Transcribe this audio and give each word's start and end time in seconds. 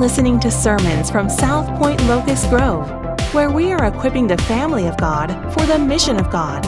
listening 0.00 0.40
to 0.40 0.50
sermons 0.50 1.10
from 1.10 1.28
South 1.28 1.68
Point 1.78 2.02
Locust 2.06 2.48
Grove, 2.48 2.88
where 3.34 3.50
we 3.50 3.70
are 3.70 3.84
equipping 3.84 4.26
the 4.26 4.38
family 4.38 4.86
of 4.86 4.96
God 4.96 5.28
for 5.52 5.66
the 5.66 5.78
mission 5.78 6.18
of 6.18 6.30
God 6.30 6.62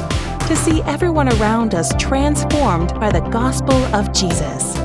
to 0.47 0.55
see 0.55 0.83
everyone 0.83 1.33
around 1.41 1.75
us 1.75 1.95
transformed 1.99 2.93
by 3.01 3.11
the 3.11 3.27
gospel 3.31 3.77
of 3.95 4.13
Jesus. 4.13 4.77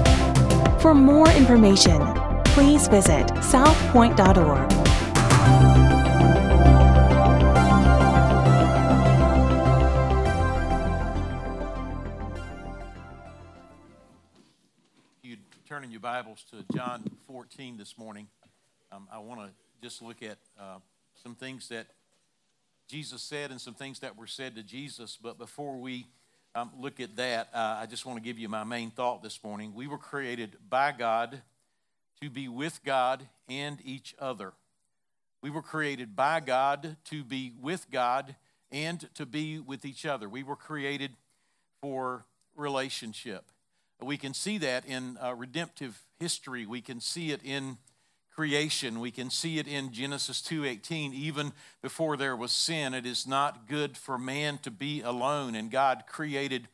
For 0.82 0.94
more 0.96 1.30
information, 1.32 2.00
please 2.46 2.88
visit 2.88 3.28
southpoint.org. 3.44 4.77
your 15.98 16.02
Bibles 16.02 16.46
to 16.52 16.64
John 16.78 17.04
14 17.26 17.76
this 17.76 17.98
morning. 17.98 18.28
Um, 18.92 19.08
I 19.12 19.18
want 19.18 19.40
to 19.40 19.50
just 19.82 20.04
look 20.04 20.22
at 20.22 20.38
uh, 20.60 20.78
some 21.24 21.34
things 21.34 21.70
that 21.70 21.88
Jesus 22.88 23.24
said 23.24 23.50
and 23.50 23.60
some 23.60 23.74
things 23.74 23.98
that 24.02 24.16
were 24.16 24.28
said 24.28 24.54
to 24.58 24.62
Jesus. 24.62 25.18
But 25.20 25.40
before 25.40 25.76
we 25.76 26.06
um, 26.54 26.70
look 26.80 27.00
at 27.00 27.16
that, 27.16 27.50
uh, 27.52 27.80
I 27.82 27.88
just 27.88 28.06
want 28.06 28.20
to 28.20 28.24
give 28.24 28.38
you 28.38 28.48
my 28.48 28.64
main 28.64 28.92
thought 28.92 29.24
this 29.24 29.44
morning. 29.44 29.74
We 29.74 29.88
were 29.88 29.98
created 29.98 30.58
by 30.70 30.92
God 30.92 31.42
to 32.22 32.30
be 32.30 32.48
with 32.48 32.80
God 32.86 33.28
and 33.50 33.80
each 33.84 34.14
other. 34.20 34.54
We 35.42 35.50
were 35.50 35.64
created 35.64 36.16
by 36.16 36.42
God 36.42 36.98
to 37.06 37.24
be 37.24 37.54
with 37.60 37.90
God 37.90 38.36
and 38.72 39.10
to 39.16 39.26
be 39.26 39.58
with 39.58 39.84
each 39.84 40.06
other. 40.06 40.30
We 40.30 40.44
were 40.44 40.56
created 40.56 41.14
for 41.82 42.24
relationship. 42.56 43.46
We 44.02 44.18
can 44.18 44.34
see 44.34 44.58
that 44.60 44.86
in 44.86 45.18
uh, 45.22 45.34
redemptive 45.36 46.02
history. 46.20 46.66
We 46.66 46.82
can 46.82 47.00
see 47.00 47.32
it 47.32 47.42
in 47.44 47.78
creation. 48.38 49.00
We 49.00 49.10
can 49.10 49.32
see 49.32 49.58
it 49.58 49.68
in 49.68 49.92
Genesis 49.92 50.42
2:18 50.44 51.12
even 51.12 51.54
before 51.82 52.16
there 52.18 52.36
was 52.36 52.52
sin 52.52 52.94
it 52.94 53.04
is 53.04 53.26
not 53.26 53.68
good 53.68 53.98
for 53.98 54.20
man 54.20 54.60
to 54.60 54.70
be 54.70 55.02
alone 55.02 55.56
and 55.56 55.72
God 55.72 56.04
created 56.08 56.68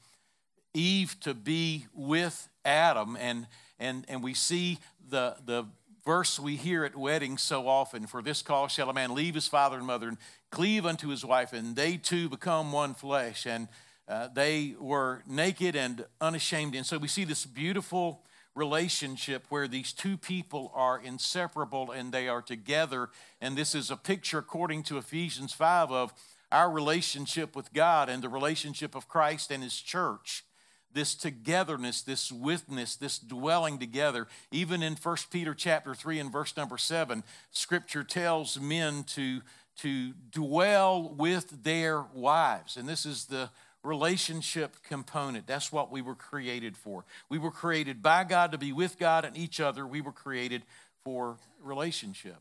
Eve 0.74 1.18
to 1.22 1.34
be 1.34 1.88
with 1.94 2.50
Adam 2.66 3.16
and 3.18 3.48
and 3.80 4.04
and 4.10 4.22
we 4.22 4.34
see 4.34 4.80
the 5.08 5.38
the 5.46 5.66
verse 6.04 6.38
we 6.38 6.58
hear 6.58 6.84
at 6.84 6.98
weddings 6.98 7.42
so 7.42 7.70
often 7.70 8.08
for 8.08 8.22
this 8.22 8.42
cause 8.42 8.74
shall 8.74 8.90
a 8.90 8.94
man 8.94 9.16
leave 9.16 9.36
his 9.36 9.48
father 9.48 9.78
and 9.78 9.88
mother 9.88 10.10
and 10.10 10.18
cleave 10.52 10.86
unto 10.86 11.08
his 11.08 11.24
wife 11.24 11.54
and 11.54 11.78
they 11.78 11.96
two 11.96 12.28
become 12.28 12.74
one 12.74 12.94
flesh 12.94 13.46
and 13.46 13.70
uh, 14.08 14.28
they 14.34 14.76
were 14.80 15.24
naked 15.28 15.76
and 15.76 16.06
unashamed 16.20 16.76
and 16.76 16.86
so 16.86 16.98
we 16.98 17.08
see 17.08 17.24
this 17.24 17.46
beautiful 17.46 18.24
relationship 18.56 19.46
where 19.50 19.68
these 19.68 19.94
two 19.94 20.18
people 20.18 20.72
are 20.76 21.00
inseparable 21.00 21.92
and 21.92 22.12
they 22.12 22.28
are 22.28 22.42
together. 22.42 23.10
And 23.42 23.58
this 23.58 23.74
is 23.74 23.90
a 23.90 23.98
picture, 23.98 24.40
according 24.40 24.84
to 24.84 24.98
Ephesians 24.98 25.54
5, 25.54 25.92
of 25.92 26.14
our 26.52 26.70
relationship 26.70 27.56
with 27.56 27.74
God 27.74 28.10
and 28.10 28.22
the 28.22 28.30
relationship 28.30 28.96
of 28.96 29.08
Christ 29.08 29.52
and 29.52 29.64
His 29.64 29.80
church. 29.80 30.46
This 30.94 31.16
togetherness, 31.16 32.04
this 32.04 32.32
witness, 32.32 32.96
this 32.96 33.18
dwelling 33.18 33.80
together. 33.80 34.28
Even 34.52 34.84
in 34.84 34.96
1 34.96 35.18
Peter 35.32 35.56
chapter 35.56 35.96
3 35.96 36.20
and 36.20 36.32
verse 36.32 36.56
number 36.56 36.78
7, 36.78 37.24
scripture 37.50 38.04
tells 38.04 38.60
men 38.60 39.04
to, 39.06 39.42
to 39.78 40.14
dwell 40.30 41.10
with 41.18 41.64
their 41.64 42.04
wives. 42.14 42.78
And 42.78 42.88
this 42.88 43.08
is 43.08 43.26
the 43.26 43.50
relationship 43.84 44.78
component. 44.84 45.46
That's 45.46 45.72
what 45.72 45.92
we 45.92 46.02
were 46.02 46.16
created 46.16 46.78
for. 46.78 47.06
We 47.30 47.38
were 47.38 47.52
created 47.52 48.02
by 48.02 48.24
God 48.24 48.52
to 48.54 48.58
be 48.58 48.72
with 48.72 48.98
God 48.98 49.26
and 49.26 49.38
each 49.38 49.60
other. 49.60 49.86
We 49.86 50.02
were 50.02 50.12
created 50.12 50.64
for 51.04 51.38
relationship. 51.62 52.38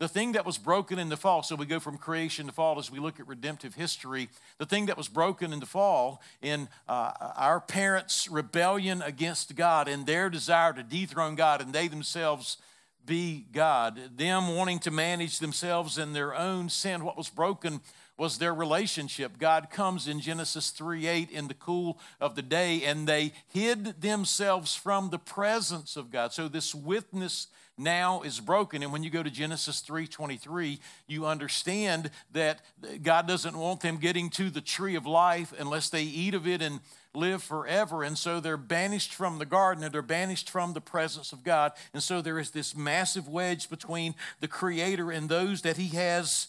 The 0.00 0.08
thing 0.08 0.32
that 0.32 0.46
was 0.46 0.56
broken 0.56 0.98
in 0.98 1.10
the 1.10 1.16
fall, 1.16 1.42
so 1.42 1.54
we 1.54 1.66
go 1.66 1.78
from 1.78 1.98
creation 1.98 2.46
to 2.46 2.52
fall 2.52 2.78
as 2.78 2.90
we 2.90 2.98
look 2.98 3.20
at 3.20 3.28
redemptive 3.28 3.74
history. 3.74 4.30
The 4.56 4.64
thing 4.64 4.86
that 4.86 4.96
was 4.96 5.08
broken 5.08 5.52
in 5.52 5.60
the 5.60 5.66
fall, 5.66 6.22
in 6.40 6.68
uh, 6.88 7.12
our 7.36 7.60
parents' 7.60 8.26
rebellion 8.26 9.02
against 9.02 9.54
God 9.56 9.88
and 9.88 10.06
their 10.06 10.30
desire 10.30 10.72
to 10.72 10.82
dethrone 10.82 11.34
God 11.34 11.60
and 11.60 11.74
they 11.74 11.86
themselves 11.86 12.56
be 13.04 13.44
God, 13.52 14.16
them 14.16 14.56
wanting 14.56 14.78
to 14.80 14.90
manage 14.90 15.38
themselves 15.38 15.98
in 15.98 16.14
their 16.14 16.34
own 16.34 16.70
sin, 16.70 17.04
what 17.04 17.16
was 17.16 17.28
broken 17.28 17.80
was 18.20 18.36
their 18.36 18.52
relationship. 18.52 19.38
God 19.38 19.70
comes 19.70 20.06
in 20.06 20.20
Genesis 20.20 20.68
3 20.68 21.06
8 21.06 21.30
in 21.30 21.48
the 21.48 21.54
cool 21.54 21.98
of 22.20 22.34
the 22.34 22.42
day, 22.42 22.84
and 22.84 23.06
they 23.06 23.32
hid 23.48 24.02
themselves 24.02 24.74
from 24.74 25.08
the 25.08 25.18
presence 25.18 25.96
of 25.96 26.10
God. 26.10 26.34
So 26.34 26.46
this 26.46 26.74
witness 26.74 27.46
now 27.78 28.20
is 28.20 28.38
broken 28.38 28.82
and 28.82 28.92
when 28.92 29.02
you 29.02 29.08
go 29.08 29.22
to 29.22 29.30
genesis 29.30 29.80
3.23 29.80 30.78
you 31.06 31.24
understand 31.24 32.10
that 32.30 32.60
god 33.02 33.26
doesn't 33.26 33.56
want 33.56 33.80
them 33.80 33.96
getting 33.96 34.28
to 34.28 34.50
the 34.50 34.60
tree 34.60 34.96
of 34.96 35.06
life 35.06 35.54
unless 35.58 35.88
they 35.88 36.02
eat 36.02 36.34
of 36.34 36.46
it 36.46 36.60
and 36.60 36.80
live 37.14 37.42
forever 37.42 38.02
and 38.02 38.18
so 38.18 38.38
they're 38.38 38.58
banished 38.58 39.14
from 39.14 39.38
the 39.38 39.46
garden 39.46 39.82
and 39.82 39.94
they're 39.94 40.02
banished 40.02 40.50
from 40.50 40.74
the 40.74 40.80
presence 40.80 41.32
of 41.32 41.42
god 41.42 41.72
and 41.94 42.02
so 42.02 42.20
there 42.20 42.38
is 42.38 42.50
this 42.50 42.76
massive 42.76 43.26
wedge 43.26 43.70
between 43.70 44.14
the 44.40 44.48
creator 44.48 45.10
and 45.10 45.30
those 45.30 45.62
that 45.62 45.78
he 45.78 45.88
has 45.96 46.48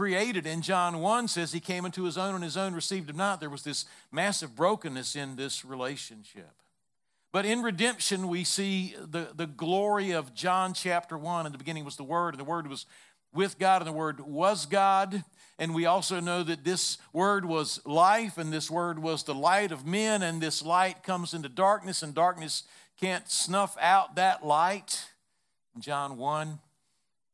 created. 0.00 0.46
And 0.46 0.62
John 0.62 1.00
1 1.00 1.28
says 1.28 1.52
he 1.52 1.60
came 1.60 1.84
into 1.84 2.04
his 2.04 2.16
own 2.16 2.34
and 2.34 2.42
his 2.42 2.56
own 2.56 2.72
received 2.72 3.10
him 3.10 3.18
not. 3.18 3.38
There 3.38 3.50
was 3.50 3.64
this 3.64 3.84
massive 4.10 4.56
brokenness 4.56 5.14
in 5.14 5.36
this 5.36 5.62
relationship. 5.62 6.54
But 7.32 7.44
in 7.44 7.60
redemption, 7.60 8.28
we 8.28 8.44
see 8.44 8.94
the, 8.98 9.28
the 9.36 9.46
glory 9.46 10.12
of 10.12 10.32
John 10.32 10.72
chapter 10.72 11.18
1. 11.18 11.44
In 11.44 11.52
the 11.52 11.58
beginning 11.58 11.84
was 11.84 11.96
the 11.96 12.02
Word, 12.02 12.32
and 12.32 12.40
the 12.40 12.44
Word 12.44 12.66
was 12.66 12.86
with 13.34 13.58
God, 13.58 13.82
and 13.82 13.88
the 13.88 13.92
Word 13.92 14.20
was 14.20 14.64
God. 14.64 15.22
And 15.58 15.74
we 15.74 15.84
also 15.84 16.18
know 16.18 16.42
that 16.44 16.64
this 16.64 16.96
Word 17.12 17.44
was 17.44 17.82
life, 17.84 18.38
and 18.38 18.50
this 18.50 18.70
Word 18.70 19.00
was 19.00 19.24
the 19.24 19.34
light 19.34 19.70
of 19.70 19.86
men, 19.86 20.22
and 20.22 20.40
this 20.40 20.62
light 20.62 21.02
comes 21.02 21.34
into 21.34 21.50
darkness, 21.50 22.02
and 22.02 22.14
darkness 22.14 22.62
can't 22.98 23.30
snuff 23.30 23.76
out 23.78 24.14
that 24.14 24.46
light. 24.46 25.10
John 25.78 26.16
1 26.16 26.58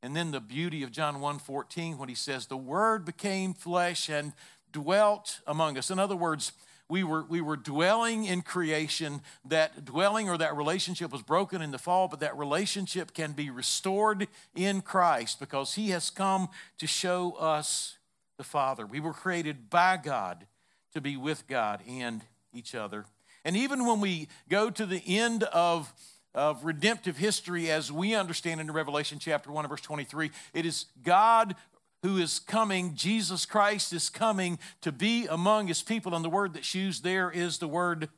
and 0.06 0.14
then 0.14 0.30
the 0.30 0.40
beauty 0.40 0.84
of 0.84 0.92
John 0.92 1.16
1:14 1.16 1.98
when 1.98 2.08
he 2.08 2.14
says 2.14 2.46
the 2.46 2.56
word 2.56 3.04
became 3.04 3.52
flesh 3.52 4.08
and 4.08 4.32
dwelt 4.70 5.40
among 5.48 5.76
us. 5.76 5.90
In 5.90 5.98
other 5.98 6.14
words, 6.14 6.52
we 6.88 7.02
were, 7.02 7.24
we 7.24 7.40
were 7.40 7.56
dwelling 7.56 8.24
in 8.24 8.42
creation. 8.42 9.20
That 9.44 9.84
dwelling 9.84 10.28
or 10.28 10.38
that 10.38 10.56
relationship 10.56 11.10
was 11.10 11.22
broken 11.22 11.60
in 11.60 11.72
the 11.72 11.78
fall, 11.78 12.06
but 12.06 12.20
that 12.20 12.38
relationship 12.38 13.14
can 13.14 13.32
be 13.32 13.50
restored 13.50 14.28
in 14.54 14.80
Christ 14.80 15.40
because 15.40 15.74
He 15.74 15.90
has 15.90 16.08
come 16.08 16.50
to 16.78 16.86
show 16.86 17.32
us 17.32 17.98
the 18.38 18.44
Father. 18.44 18.86
We 18.86 19.00
were 19.00 19.12
created 19.12 19.68
by 19.68 19.96
God 19.96 20.46
to 20.92 21.00
be 21.00 21.16
with 21.16 21.48
God 21.48 21.82
and 21.88 22.22
each 22.54 22.76
other. 22.76 23.06
And 23.44 23.56
even 23.56 23.84
when 23.86 24.00
we 24.00 24.28
go 24.48 24.70
to 24.70 24.86
the 24.86 25.02
end 25.04 25.42
of 25.42 25.92
of 26.36 26.64
redemptive 26.64 27.16
history 27.16 27.70
as 27.70 27.90
we 27.90 28.14
understand 28.14 28.60
in 28.60 28.70
Revelation 28.70 29.18
chapter 29.18 29.50
1 29.50 29.66
verse 29.66 29.80
23. 29.80 30.30
It 30.52 30.66
is 30.66 30.84
God 31.02 31.56
who 32.02 32.18
is 32.18 32.38
coming, 32.38 32.94
Jesus 32.94 33.46
Christ 33.46 33.92
is 33.92 34.10
coming 34.10 34.58
to 34.82 34.92
be 34.92 35.26
among 35.26 35.66
his 35.66 35.82
people. 35.82 36.14
And 36.14 36.24
the 36.24 36.30
word 36.30 36.52
that's 36.54 36.74
used 36.74 37.02
there 37.02 37.30
is 37.30 37.58
the 37.58 37.66
word 37.66 38.10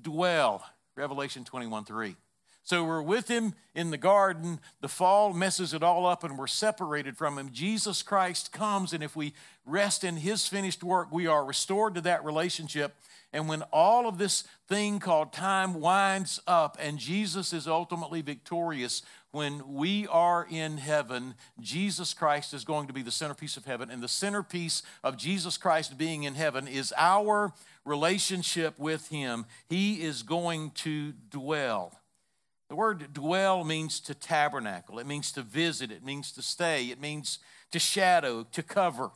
dwell, 0.00 0.64
Revelation 0.94 1.42
21 1.42 1.86
3. 1.86 2.14
So 2.62 2.84
we're 2.84 3.02
with 3.02 3.26
him 3.26 3.54
in 3.74 3.90
the 3.90 3.96
garden. 3.96 4.60
The 4.82 4.88
fall 4.88 5.32
messes 5.32 5.72
it 5.72 5.82
all 5.82 6.06
up 6.06 6.22
and 6.22 6.38
we're 6.38 6.46
separated 6.46 7.16
from 7.16 7.38
him. 7.38 7.50
Jesus 7.52 8.02
Christ 8.02 8.52
comes, 8.52 8.92
and 8.92 9.02
if 9.02 9.16
we 9.16 9.32
rest 9.64 10.04
in 10.04 10.18
his 10.18 10.46
finished 10.46 10.84
work, 10.84 11.08
we 11.10 11.26
are 11.26 11.44
restored 11.44 11.94
to 11.94 12.00
that 12.02 12.24
relationship. 12.24 12.94
And 13.32 13.48
when 13.48 13.62
all 13.72 14.08
of 14.08 14.18
this 14.18 14.42
thing 14.68 14.98
called 14.98 15.32
time 15.32 15.74
winds 15.74 16.40
up 16.46 16.76
and 16.80 16.98
Jesus 16.98 17.52
is 17.52 17.68
ultimately 17.68 18.22
victorious, 18.22 19.02
when 19.30 19.74
we 19.74 20.08
are 20.08 20.46
in 20.50 20.78
heaven, 20.78 21.34
Jesus 21.60 22.12
Christ 22.12 22.52
is 22.52 22.64
going 22.64 22.88
to 22.88 22.92
be 22.92 23.02
the 23.02 23.12
centerpiece 23.12 23.56
of 23.56 23.64
heaven. 23.64 23.90
And 23.90 24.02
the 24.02 24.08
centerpiece 24.08 24.82
of 25.04 25.16
Jesus 25.16 25.56
Christ 25.56 25.96
being 25.96 26.24
in 26.24 26.34
heaven 26.34 26.66
is 26.66 26.92
our 26.96 27.52
relationship 27.84 28.78
with 28.78 29.08
Him. 29.08 29.46
He 29.68 30.02
is 30.02 30.22
going 30.22 30.70
to 30.76 31.12
dwell. 31.30 32.00
The 32.68 32.76
word 32.76 33.12
dwell 33.12 33.64
means 33.64 34.00
to 34.00 34.14
tabernacle, 34.14 34.98
it 34.98 35.06
means 35.06 35.32
to 35.32 35.42
visit, 35.42 35.90
it 35.90 36.04
means 36.04 36.32
to 36.32 36.42
stay, 36.42 36.86
it 36.86 37.00
means 37.00 37.38
to 37.72 37.78
shadow, 37.78 38.44
to 38.52 38.62
cover. 38.62 39.10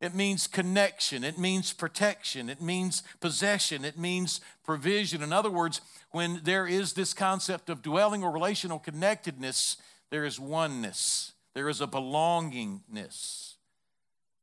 It 0.00 0.14
means 0.14 0.46
connection. 0.46 1.24
It 1.24 1.38
means 1.38 1.72
protection. 1.72 2.48
It 2.48 2.60
means 2.60 3.02
possession. 3.20 3.84
It 3.84 3.98
means 3.98 4.40
provision. 4.64 5.22
In 5.22 5.32
other 5.32 5.50
words, 5.50 5.80
when 6.12 6.40
there 6.44 6.66
is 6.66 6.92
this 6.92 7.12
concept 7.12 7.68
of 7.68 7.82
dwelling 7.82 8.22
or 8.22 8.30
relational 8.30 8.78
connectedness, 8.78 9.76
there 10.10 10.24
is 10.24 10.38
oneness, 10.38 11.32
there 11.54 11.68
is 11.68 11.80
a 11.80 11.86
belongingness. 11.86 13.54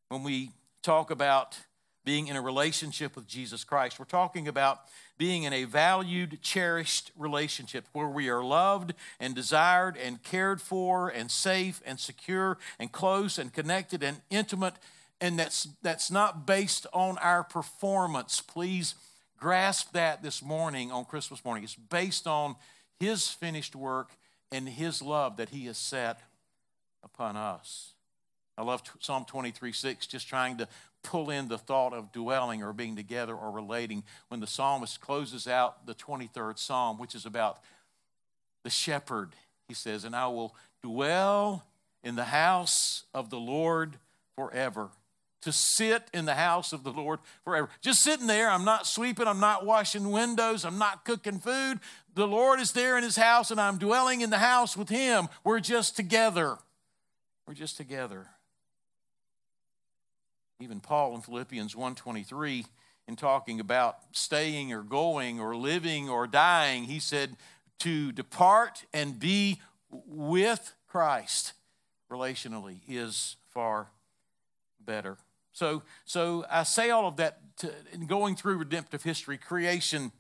When 0.09 0.23
we 0.23 0.51
talk 0.83 1.09
about 1.09 1.57
being 2.05 2.27
in 2.27 2.35
a 2.35 2.41
relationship 2.41 3.15
with 3.15 3.27
Jesus 3.27 3.63
Christ. 3.63 3.97
We're 3.99 4.05
talking 4.05 4.47
about 4.47 4.81
being 5.17 5.43
in 5.43 5.53
a 5.53 5.63
valued, 5.63 6.39
cherished 6.41 7.11
relationship 7.17 7.85
where 7.93 8.07
we 8.07 8.29
are 8.29 8.43
loved 8.43 8.93
and 9.19 9.33
desired 9.33 9.97
and 9.97 10.21
cared 10.21 10.61
for 10.61 11.09
and 11.09 11.31
safe 11.31 11.81
and 11.85 11.99
secure 11.99 12.59
and 12.79 12.91
close 12.91 13.39
and 13.39 13.51
connected 13.51 14.03
and 14.03 14.21
intimate. 14.29 14.75
And 15.21 15.39
that's, 15.39 15.67
that's 15.81 16.11
not 16.11 16.45
based 16.45 16.85
on 16.93 17.17
our 17.19 17.43
performance. 17.43 18.41
Please 18.41 18.95
grasp 19.37 19.93
that 19.93 20.21
this 20.21 20.41
morning 20.41 20.91
on 20.91 21.05
Christmas 21.05 21.43
morning. 21.45 21.63
It's 21.63 21.75
based 21.75 22.27
on 22.27 22.55
His 22.99 23.29
finished 23.29 23.75
work 23.75 24.11
and 24.51 24.67
His 24.67 25.01
love 25.01 25.37
that 25.37 25.49
He 25.49 25.65
has 25.65 25.77
set 25.77 26.19
upon 27.03 27.37
us. 27.37 27.93
I 28.57 28.63
love 28.63 28.83
Psalm 28.99 29.25
23 29.25 29.71
6, 29.71 30.07
just 30.07 30.27
trying 30.27 30.57
to 30.57 30.67
pull 31.03 31.29
in 31.29 31.47
the 31.47 31.57
thought 31.57 31.93
of 31.93 32.11
dwelling 32.11 32.63
or 32.63 32.73
being 32.73 32.95
together 32.95 33.35
or 33.35 33.51
relating 33.51 34.03
when 34.29 34.39
the 34.39 34.47
psalmist 34.47 34.99
closes 35.01 35.47
out 35.47 35.85
the 35.85 35.93
23rd 35.93 36.57
psalm, 36.57 36.97
which 36.97 37.15
is 37.15 37.25
about 37.25 37.59
the 38.63 38.69
shepherd. 38.69 39.33
He 39.67 39.73
says, 39.73 40.03
And 40.03 40.15
I 40.15 40.27
will 40.27 40.55
dwell 40.83 41.63
in 42.03 42.15
the 42.15 42.25
house 42.25 43.03
of 43.13 43.29
the 43.29 43.39
Lord 43.39 43.97
forever. 44.35 44.89
To 45.45 45.51
sit 45.51 46.09
in 46.11 46.25
the 46.25 46.33
house 46.33 46.73
of 46.73 46.83
the 46.83 46.91
Lord 46.91 47.19
forever. 47.43 47.69
Just 47.79 48.01
sitting 48.01 48.25
there, 48.25 48.49
I'm 48.49 48.65
not 48.65 48.87
sweeping, 48.87 49.27
I'm 49.27 49.39
not 49.39 49.63
washing 49.63 50.09
windows, 50.09 50.65
I'm 50.65 50.79
not 50.79 51.05
cooking 51.05 51.37
food. 51.37 51.79
The 52.15 52.27
Lord 52.27 52.59
is 52.59 52.71
there 52.71 52.97
in 52.97 53.03
his 53.03 53.15
house, 53.15 53.51
and 53.51 53.61
I'm 53.61 53.77
dwelling 53.77 54.21
in 54.21 54.31
the 54.31 54.39
house 54.39 54.75
with 54.75 54.89
him. 54.89 55.27
We're 55.43 55.59
just 55.59 55.95
together. 55.95 56.57
We're 57.47 57.53
just 57.53 57.77
together. 57.77 58.25
Even 60.59 60.79
Paul 60.79 61.13
in 61.13 61.21
Philippians 61.21 61.75
1:23 61.75 62.65
in 63.07 63.15
talking 63.15 63.59
about 63.59 63.99
staying 64.13 64.73
or 64.73 64.81
going 64.81 65.39
or 65.39 65.55
living 65.55 66.09
or 66.09 66.25
dying, 66.25 66.85
he 66.85 66.99
said 66.99 67.37
to 67.79 68.11
depart 68.11 68.85
and 68.93 69.19
be 69.19 69.61
with 69.89 70.73
Christ 70.87 71.53
relationally 72.09 72.79
is 72.87 73.35
far 73.53 73.91
better. 74.79 75.19
So, 75.55 75.83
so 76.03 76.45
I 76.51 76.63
say 76.63 76.89
all 76.89 77.07
of 77.07 77.15
that 77.15 77.39
to, 77.59 77.71
in 77.93 78.07
going 78.07 78.35
through 78.35 78.57
redemptive 78.57 79.03
history, 79.03 79.37
creation, 79.37 80.11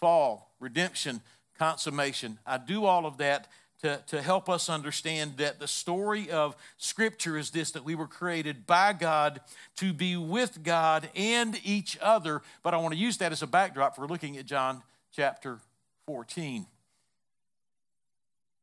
fall, 0.00 0.54
redemption, 0.60 1.20
consummation. 1.58 2.38
I 2.46 2.58
do 2.58 2.84
all 2.84 3.04
of 3.04 3.16
that 3.16 3.48
to, 3.82 4.00
to 4.06 4.22
help 4.22 4.48
us 4.48 4.68
understand 4.68 5.38
that 5.38 5.58
the 5.58 5.66
story 5.66 6.30
of 6.30 6.56
Scripture 6.76 7.36
is 7.36 7.50
this 7.50 7.72
that 7.72 7.84
we 7.84 7.96
were 7.96 8.06
created 8.06 8.68
by 8.68 8.92
God 8.92 9.40
to 9.78 9.92
be 9.92 10.16
with 10.16 10.62
God 10.62 11.10
and 11.16 11.58
each 11.64 11.98
other. 12.00 12.40
But 12.62 12.72
I 12.72 12.76
want 12.76 12.94
to 12.94 13.00
use 13.00 13.16
that 13.16 13.32
as 13.32 13.42
a 13.42 13.48
backdrop 13.48 13.96
for 13.96 14.06
looking 14.06 14.36
at 14.36 14.46
John 14.46 14.84
chapter 15.12 15.58
14. 16.06 16.66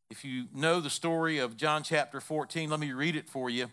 If 0.09 0.23
you 0.23 0.45
know 0.55 0.79
the 0.79 0.89
story 0.89 1.39
of 1.39 1.57
John 1.57 1.83
chapter 1.83 2.21
14, 2.21 2.69
let 2.69 2.79
me 2.79 2.93
read 2.93 3.17
it 3.17 3.29
for 3.29 3.49
you. 3.49 3.69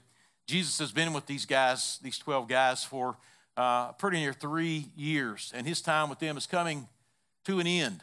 Jesus 0.48 0.78
has 0.78 0.92
been 0.92 1.12
with 1.12 1.26
these 1.26 1.44
guys, 1.44 1.98
these 2.02 2.16
12 2.16 2.48
guys, 2.48 2.82
for 2.82 3.18
uh, 3.54 3.92
pretty 3.92 4.16
near 4.16 4.32
three 4.32 4.86
years, 4.96 5.52
and 5.54 5.66
his 5.66 5.82
time 5.82 6.08
with 6.08 6.20
them 6.20 6.38
is 6.38 6.46
coming 6.46 6.88
to 7.44 7.60
an 7.60 7.66
end. 7.66 8.02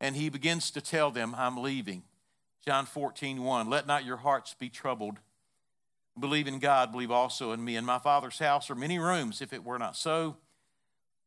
And 0.00 0.16
he 0.16 0.30
begins 0.30 0.70
to 0.70 0.80
tell 0.80 1.10
them, 1.10 1.34
I'm 1.36 1.58
leaving. 1.58 2.04
John 2.64 2.86
14, 2.86 3.44
1. 3.44 3.68
Let 3.68 3.86
not 3.86 4.04
your 4.06 4.16
hearts 4.16 4.54
be 4.54 4.70
troubled. 4.70 5.18
Believe 6.18 6.46
in 6.46 6.58
God, 6.58 6.90
believe 6.90 7.10
also 7.10 7.52
in 7.52 7.62
me. 7.62 7.76
In 7.76 7.84
my 7.84 7.98
Father's 7.98 8.38
house 8.38 8.70
are 8.70 8.74
many 8.74 8.98
rooms. 8.98 9.42
If 9.42 9.52
it 9.52 9.62
were 9.62 9.78
not 9.78 9.94
so, 9.94 10.38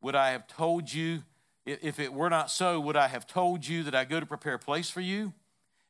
would 0.02 0.16
I 0.16 0.30
have 0.30 0.48
told 0.48 0.92
you? 0.92 1.22
If 1.64 2.00
it 2.00 2.12
were 2.12 2.30
not 2.30 2.50
so, 2.50 2.80
would 2.80 2.96
I 2.96 3.06
have 3.06 3.28
told 3.28 3.64
you 3.64 3.84
that 3.84 3.94
I 3.94 4.04
go 4.04 4.18
to 4.18 4.26
prepare 4.26 4.54
a 4.54 4.58
place 4.58 4.90
for 4.90 5.00
you? 5.00 5.32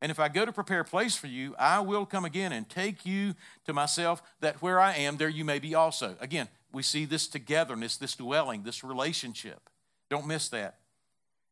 And 0.03 0.11
if 0.11 0.19
I 0.19 0.29
go 0.29 0.45
to 0.45 0.53
prepare 0.53 0.81
a 0.81 0.85
place 0.85 1.15
for 1.15 1.27
you, 1.27 1.55
I 1.59 1.81
will 1.81 2.07
come 2.07 2.25
again 2.25 2.53
and 2.53 2.69
take 2.69 3.05
you 3.05 3.35
to 3.67 3.75
myself, 3.75 4.23
that 4.41 4.63
where 4.63 4.81
I 4.81 4.95
am, 4.95 5.19
there 5.19 5.29
you 5.29 5.45
may 5.45 5.59
be 5.59 5.75
also. 5.75 6.17
Again, 6.21 6.49
we 6.73 6.83
see 6.83 7.05
this 7.05 7.29
togetherness, 7.29 7.99
this 7.99 8.15
dwelling, 8.15 8.63
this 8.63 8.83
relationship. 8.83 9.69
Don't 10.09 10.27
miss 10.27 10.49
that. 10.49 10.77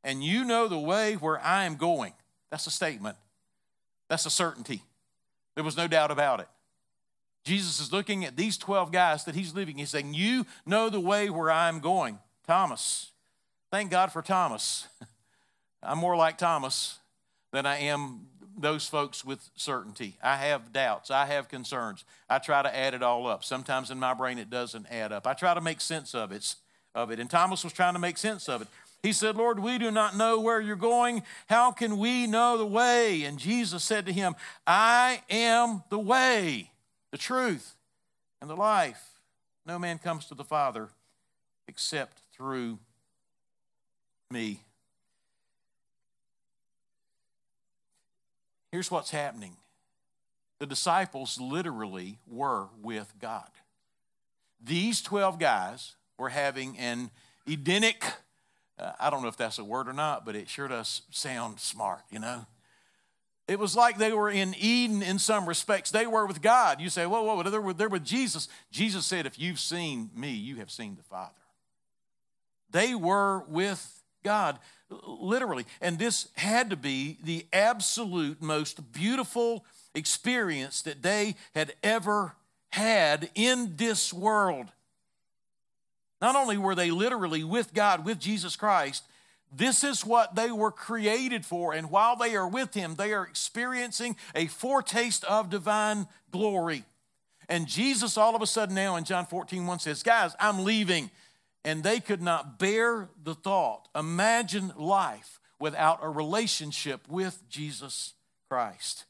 And 0.02 0.24
you 0.24 0.44
know 0.44 0.68
the 0.68 0.78
way 0.78 1.14
where 1.14 1.40
I 1.44 1.64
am 1.64 1.76
going. 1.76 2.14
That's 2.50 2.66
a 2.66 2.70
statement. 2.70 3.16
That's 4.08 4.24
a 4.24 4.30
certainty. 4.30 4.82
There 5.54 5.64
was 5.64 5.76
no 5.76 5.86
doubt 5.86 6.10
about 6.10 6.40
it. 6.40 6.48
Jesus 7.44 7.80
is 7.80 7.92
looking 7.92 8.24
at 8.24 8.36
these 8.36 8.56
12 8.56 8.92
guys 8.92 9.24
that 9.24 9.34
he's 9.34 9.54
leaving. 9.54 9.76
He's 9.76 9.90
saying, 9.90 10.14
You 10.14 10.46
know 10.64 10.88
the 10.88 11.00
way 11.00 11.28
where 11.28 11.50
I'm 11.50 11.80
going. 11.80 12.18
Thomas. 12.46 13.10
Thank 13.70 13.90
God 13.90 14.10
for 14.10 14.22
Thomas. 14.22 14.86
I'm 15.82 15.98
more 15.98 16.16
like 16.16 16.38
Thomas 16.38 16.98
than 17.52 17.66
I 17.66 17.78
am 17.78 18.26
those 18.56 18.86
folks 18.88 19.24
with 19.24 19.50
certainty. 19.54 20.16
I 20.22 20.36
have 20.36 20.72
doubts. 20.72 21.10
I 21.10 21.26
have 21.26 21.48
concerns. 21.48 22.04
I 22.28 22.38
try 22.38 22.62
to 22.62 22.76
add 22.76 22.94
it 22.94 23.02
all 23.02 23.26
up. 23.26 23.44
Sometimes 23.44 23.90
in 23.90 23.98
my 23.98 24.14
brain 24.14 24.38
it 24.38 24.50
doesn't 24.50 24.86
add 24.90 25.12
up. 25.12 25.26
I 25.26 25.34
try 25.34 25.54
to 25.54 25.60
make 25.60 25.80
sense 25.80 26.14
of 26.14 26.32
it. 26.32 26.54
Of 26.94 27.10
it. 27.10 27.20
And 27.20 27.30
Thomas 27.30 27.62
was 27.62 27.72
trying 27.72 27.92
to 27.92 28.00
make 28.00 28.18
sense 28.18 28.48
of 28.48 28.62
it. 28.62 28.68
He 29.02 29.12
said, 29.12 29.36
Lord, 29.36 29.60
we 29.60 29.78
do 29.78 29.92
not 29.92 30.16
know 30.16 30.40
where 30.40 30.60
you're 30.60 30.74
going. 30.74 31.22
How 31.48 31.70
can 31.70 31.98
we 31.98 32.26
know 32.26 32.58
the 32.58 32.66
way? 32.66 33.22
And 33.22 33.38
Jesus 33.38 33.84
said 33.84 34.06
to 34.06 34.12
him, 34.12 34.34
I 34.66 35.22
am 35.30 35.84
the 35.88 35.98
way, 35.98 36.72
the 37.12 37.18
truth, 37.18 37.76
and 38.40 38.50
the 38.50 38.56
life. 38.56 39.02
No 39.64 39.78
man 39.78 39.98
comes 39.98 40.26
to 40.26 40.34
the 40.34 40.42
Father 40.42 40.88
except 41.68 42.22
through 42.32 42.78
me. 44.30 44.60
Here's 48.70 48.90
what's 48.90 49.10
happening 49.10 49.56
the 50.58 50.66
disciples 50.66 51.40
literally 51.40 52.18
were 52.26 52.66
with 52.82 53.12
God. 53.20 53.48
These 54.62 55.02
12 55.02 55.38
guys 55.38 55.94
were 56.18 56.30
having 56.30 56.76
an 56.78 57.10
Edenic 57.46 58.04
uh, 58.78 58.92
I 59.00 59.10
don't 59.10 59.22
know 59.22 59.28
if 59.28 59.36
that's 59.36 59.58
a 59.58 59.64
word 59.64 59.88
or 59.88 59.92
not, 59.92 60.24
but 60.24 60.36
it 60.36 60.48
sure 60.48 60.68
does 60.68 61.02
sound 61.10 61.58
smart, 61.60 62.02
you 62.10 62.18
know? 62.18 62.46
It 63.48 63.58
was 63.58 63.74
like 63.74 63.96
they 63.96 64.12
were 64.12 64.30
in 64.30 64.54
Eden 64.58 65.02
in 65.02 65.18
some 65.18 65.48
respects. 65.48 65.90
They 65.90 66.06
were 66.06 66.26
with 66.26 66.42
God. 66.42 66.80
You 66.80 66.90
say, 66.90 67.06
whoa, 67.06 67.22
whoa, 67.22 67.42
they're 67.42 67.72
they're 67.72 67.88
with 67.88 68.04
Jesus. 68.04 68.46
Jesus 68.70 69.06
said, 69.06 69.24
if 69.24 69.38
you've 69.38 69.58
seen 69.58 70.10
me, 70.14 70.32
you 70.32 70.56
have 70.56 70.70
seen 70.70 70.96
the 70.96 71.02
Father. 71.02 71.32
They 72.70 72.94
were 72.94 73.44
with 73.48 73.97
God, 74.22 74.58
literally. 74.90 75.64
And 75.80 75.98
this 75.98 76.28
had 76.36 76.70
to 76.70 76.76
be 76.76 77.18
the 77.22 77.46
absolute 77.52 78.42
most 78.42 78.92
beautiful 78.92 79.64
experience 79.94 80.82
that 80.82 81.02
they 81.02 81.34
had 81.54 81.74
ever 81.82 82.34
had 82.70 83.30
in 83.34 83.76
this 83.76 84.12
world. 84.12 84.66
Not 86.20 86.36
only 86.36 86.58
were 86.58 86.74
they 86.74 86.90
literally 86.90 87.44
with 87.44 87.72
God, 87.72 88.04
with 88.04 88.18
Jesus 88.18 88.56
Christ, 88.56 89.04
this 89.52 89.82
is 89.82 90.04
what 90.04 90.34
they 90.34 90.50
were 90.50 90.70
created 90.70 91.46
for. 91.46 91.72
And 91.72 91.90
while 91.90 92.16
they 92.16 92.36
are 92.36 92.48
with 92.48 92.74
Him, 92.74 92.96
they 92.96 93.12
are 93.12 93.24
experiencing 93.24 94.16
a 94.34 94.46
foretaste 94.46 95.24
of 95.24 95.48
divine 95.48 96.06
glory. 96.30 96.84
And 97.48 97.66
Jesus, 97.66 98.18
all 98.18 98.36
of 98.36 98.42
a 98.42 98.46
sudden, 98.46 98.74
now 98.74 98.96
in 98.96 99.04
John 99.04 99.24
14, 99.26 99.66
1 99.66 99.78
says, 99.78 100.02
Guys, 100.02 100.34
I'm 100.38 100.64
leaving. 100.64 101.10
And 101.68 101.82
they 101.82 102.00
could 102.00 102.22
not 102.22 102.58
bear 102.58 103.10
the 103.22 103.34
thought, 103.34 103.90
imagine 103.94 104.72
life 104.78 105.38
without 105.60 105.98
a 106.00 106.08
relationship 106.08 107.06
with 107.10 107.46
Jesus 107.50 108.14
Christ. 108.48 109.04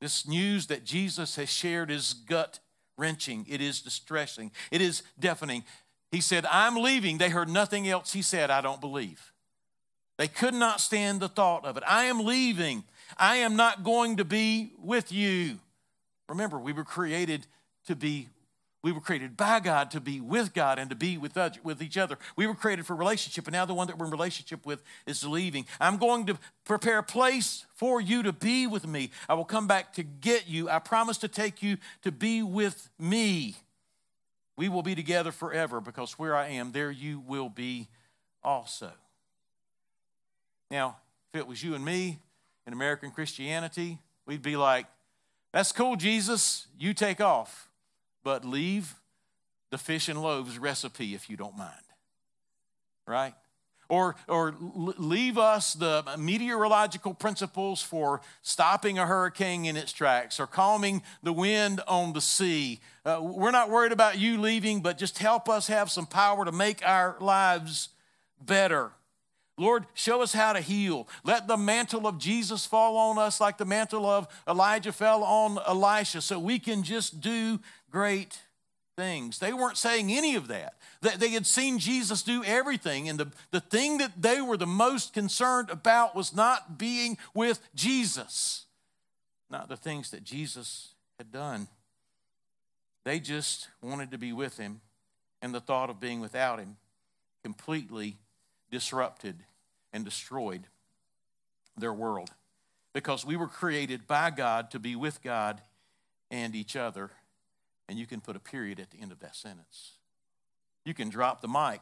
This 0.00 0.24
news 0.24 0.68
that 0.68 0.84
Jesus 0.84 1.34
has 1.34 1.50
shared 1.50 1.90
is 1.90 2.12
gut 2.12 2.60
wrenching, 2.96 3.44
it 3.48 3.60
is 3.60 3.80
distressing, 3.80 4.52
it 4.70 4.80
is 4.80 5.02
deafening. 5.18 5.64
He 6.12 6.20
said, 6.20 6.46
I'm 6.46 6.76
leaving. 6.76 7.18
They 7.18 7.30
heard 7.30 7.48
nothing 7.48 7.88
else 7.88 8.12
he 8.12 8.22
said, 8.22 8.48
I 8.48 8.60
don't 8.60 8.80
believe. 8.80 9.32
They 10.16 10.28
could 10.28 10.54
not 10.54 10.80
stand 10.80 11.18
the 11.18 11.28
thought 11.28 11.64
of 11.64 11.76
it. 11.76 11.82
I 11.88 12.04
am 12.04 12.20
leaving. 12.20 12.84
I 13.16 13.38
am 13.38 13.56
not 13.56 13.82
going 13.82 14.18
to 14.18 14.24
be 14.24 14.74
with 14.80 15.10
you. 15.10 15.58
Remember, 16.28 16.56
we 16.56 16.72
were 16.72 16.84
created 16.84 17.48
to 17.86 17.96
be 17.96 18.28
we 18.82 18.92
were 18.92 19.00
created 19.00 19.36
by 19.36 19.58
God 19.58 19.90
to 19.90 20.00
be 20.00 20.20
with 20.20 20.54
God 20.54 20.78
and 20.78 20.88
to 20.90 20.96
be 20.96 21.18
with, 21.18 21.36
with 21.64 21.82
each 21.82 21.98
other. 21.98 22.16
We 22.36 22.46
were 22.46 22.54
created 22.54 22.86
for 22.86 22.94
relationship, 22.94 23.46
and 23.46 23.52
now 23.52 23.64
the 23.64 23.74
one 23.74 23.88
that 23.88 23.98
we're 23.98 24.06
in 24.06 24.12
relationship 24.12 24.64
with 24.64 24.82
is 25.04 25.24
leaving. 25.24 25.66
I'm 25.80 25.96
going 25.96 26.26
to 26.26 26.38
prepare 26.64 26.98
a 26.98 27.02
place 27.02 27.66
for 27.74 28.00
you 28.00 28.22
to 28.22 28.32
be 28.32 28.68
with 28.68 28.86
me. 28.86 29.10
I 29.28 29.34
will 29.34 29.44
come 29.44 29.66
back 29.66 29.94
to 29.94 30.04
get 30.04 30.48
you. 30.48 30.70
I 30.70 30.78
promise 30.78 31.18
to 31.18 31.28
take 31.28 31.60
you 31.62 31.78
to 32.02 32.12
be 32.12 32.42
with 32.42 32.88
me. 33.00 33.56
We 34.56 34.68
will 34.68 34.82
be 34.82 34.94
together 34.94 35.32
forever 35.32 35.80
because 35.80 36.12
where 36.12 36.36
I 36.36 36.48
am, 36.48 36.70
there 36.70 36.90
you 36.90 37.20
will 37.20 37.48
be 37.48 37.88
also. 38.44 38.92
Now, 40.70 40.98
if 41.32 41.40
it 41.40 41.46
was 41.48 41.64
you 41.64 41.74
and 41.74 41.84
me 41.84 42.20
in 42.66 42.72
American 42.72 43.10
Christianity, 43.10 43.98
we'd 44.24 44.42
be 44.42 44.56
like, 44.56 44.86
that's 45.52 45.72
cool, 45.72 45.96
Jesus. 45.96 46.66
You 46.78 46.94
take 46.94 47.20
off 47.20 47.67
but 48.28 48.44
leave 48.44 48.94
the 49.70 49.78
fish 49.78 50.06
and 50.06 50.20
loaves 50.20 50.58
recipe 50.58 51.14
if 51.14 51.30
you 51.30 51.36
don't 51.38 51.56
mind. 51.56 51.72
Right? 53.06 53.32
Or, 53.88 54.16
or 54.28 54.54
leave 54.60 55.38
us 55.38 55.72
the 55.72 56.04
meteorological 56.18 57.14
principles 57.14 57.80
for 57.80 58.20
stopping 58.42 58.98
a 58.98 59.06
hurricane 59.06 59.64
in 59.64 59.78
its 59.78 59.94
tracks 59.94 60.38
or 60.38 60.46
calming 60.46 61.02
the 61.22 61.32
wind 61.32 61.80
on 61.88 62.12
the 62.12 62.20
sea. 62.20 62.80
Uh, 63.02 63.20
we're 63.22 63.50
not 63.50 63.70
worried 63.70 63.92
about 63.92 64.18
you 64.18 64.38
leaving, 64.38 64.82
but 64.82 64.98
just 64.98 65.16
help 65.16 65.48
us 65.48 65.68
have 65.68 65.90
some 65.90 66.04
power 66.04 66.44
to 66.44 66.52
make 66.52 66.86
our 66.86 67.16
lives 67.20 67.88
better. 68.38 68.90
Lord, 69.58 69.86
show 69.94 70.22
us 70.22 70.32
how 70.32 70.52
to 70.52 70.60
heal. 70.60 71.08
Let 71.24 71.48
the 71.48 71.56
mantle 71.56 72.06
of 72.06 72.18
Jesus 72.18 72.64
fall 72.64 72.96
on 72.96 73.18
us 73.18 73.40
like 73.40 73.58
the 73.58 73.64
mantle 73.64 74.06
of 74.06 74.28
Elijah 74.46 74.92
fell 74.92 75.24
on 75.24 75.58
Elisha 75.66 76.20
so 76.20 76.38
we 76.38 76.58
can 76.58 76.84
just 76.84 77.20
do 77.20 77.58
great 77.90 78.40
things. 78.96 79.38
They 79.38 79.52
weren't 79.52 79.76
saying 79.76 80.10
any 80.10 80.34
of 80.34 80.48
that. 80.48 80.74
They 81.00 81.30
had 81.30 81.46
seen 81.46 81.78
Jesus 81.78 82.22
do 82.22 82.42
everything, 82.44 83.08
and 83.08 83.20
the, 83.20 83.28
the 83.52 83.60
thing 83.60 83.98
that 83.98 84.20
they 84.20 84.40
were 84.40 84.56
the 84.56 84.66
most 84.66 85.12
concerned 85.12 85.70
about 85.70 86.16
was 86.16 86.34
not 86.34 86.76
being 86.78 87.16
with 87.34 87.60
Jesus, 87.74 88.66
not 89.48 89.68
the 89.68 89.76
things 89.76 90.10
that 90.10 90.24
Jesus 90.24 90.94
had 91.18 91.30
done. 91.30 91.68
They 93.04 93.20
just 93.20 93.68
wanted 93.80 94.10
to 94.10 94.18
be 94.18 94.32
with 94.32 94.58
him, 94.58 94.80
and 95.40 95.54
the 95.54 95.60
thought 95.60 95.90
of 95.90 96.00
being 96.00 96.20
without 96.20 96.58
him 96.58 96.76
completely 97.44 98.16
disrupted 98.70 99.36
and 99.92 100.04
destroyed 100.04 100.66
their 101.76 101.92
world 101.92 102.30
because 102.92 103.24
we 103.24 103.36
were 103.36 103.46
created 103.46 104.06
by 104.06 104.30
God 104.30 104.70
to 104.72 104.78
be 104.78 104.96
with 104.96 105.22
God 105.22 105.62
and 106.30 106.54
each 106.54 106.74
other. 106.74 107.10
And 107.88 107.98
you 107.98 108.06
can 108.06 108.20
put 108.20 108.36
a 108.36 108.40
period 108.40 108.78
at 108.80 108.90
the 108.90 109.00
end 109.00 109.12
of 109.12 109.20
that 109.20 109.34
sentence. 109.34 109.92
You 110.84 110.94
can 110.94 111.08
drop 111.08 111.40
the 111.40 111.48
mic 111.48 111.80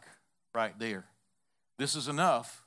right 0.54 0.78
there. 0.78 1.04
This 1.78 1.94
is 1.94 2.08
enough. 2.08 2.62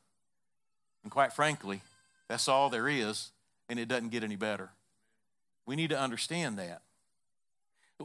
And 1.03 1.12
quite 1.12 1.34
frankly, 1.34 1.81
that's 2.27 2.48
all 2.48 2.69
there 2.69 2.88
is, 2.88 3.31
and 3.69 3.79
it 3.79 3.88
doesn't 3.88 4.10
get 4.10 4.24
any 4.24 4.36
better. 4.36 4.69
We 5.65 5.75
need 5.75 5.89
to 5.89 6.00
understand 6.00 6.60
that. 6.60 6.81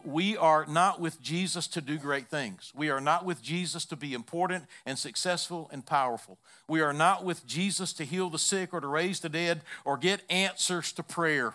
We 0.05 0.37
are 0.37 0.67
not 0.67 1.00
with 1.00 1.21
Jesus 1.23 1.69
to 1.69 1.81
do 1.81 1.99
great 1.99 2.26
things. 2.26 2.73
We 2.75 2.91
are 2.91 3.00
not 3.00 3.25
with 3.25 3.41
Jesus 3.41 3.85
to 3.87 3.97
be 3.97 4.12
important 4.12 4.64
and 4.85 4.99
successful 4.99 5.69
and 5.73 5.87
powerful. 5.87 6.38
We 6.69 6.81
are 6.81 6.93
not 6.93 7.25
with 7.25 7.47
Jesus 7.47 7.93
to 7.95 8.05
heal 8.05 8.29
the 8.29 8.38
sick 8.38 8.75
or 8.75 8.81
to 8.81 8.88
raise 8.88 9.21
the 9.21 9.29
dead 9.29 9.61
or 9.85 9.97
get 9.97 10.23
answers 10.29 10.91
to 10.93 11.05
prayer. 11.05 11.55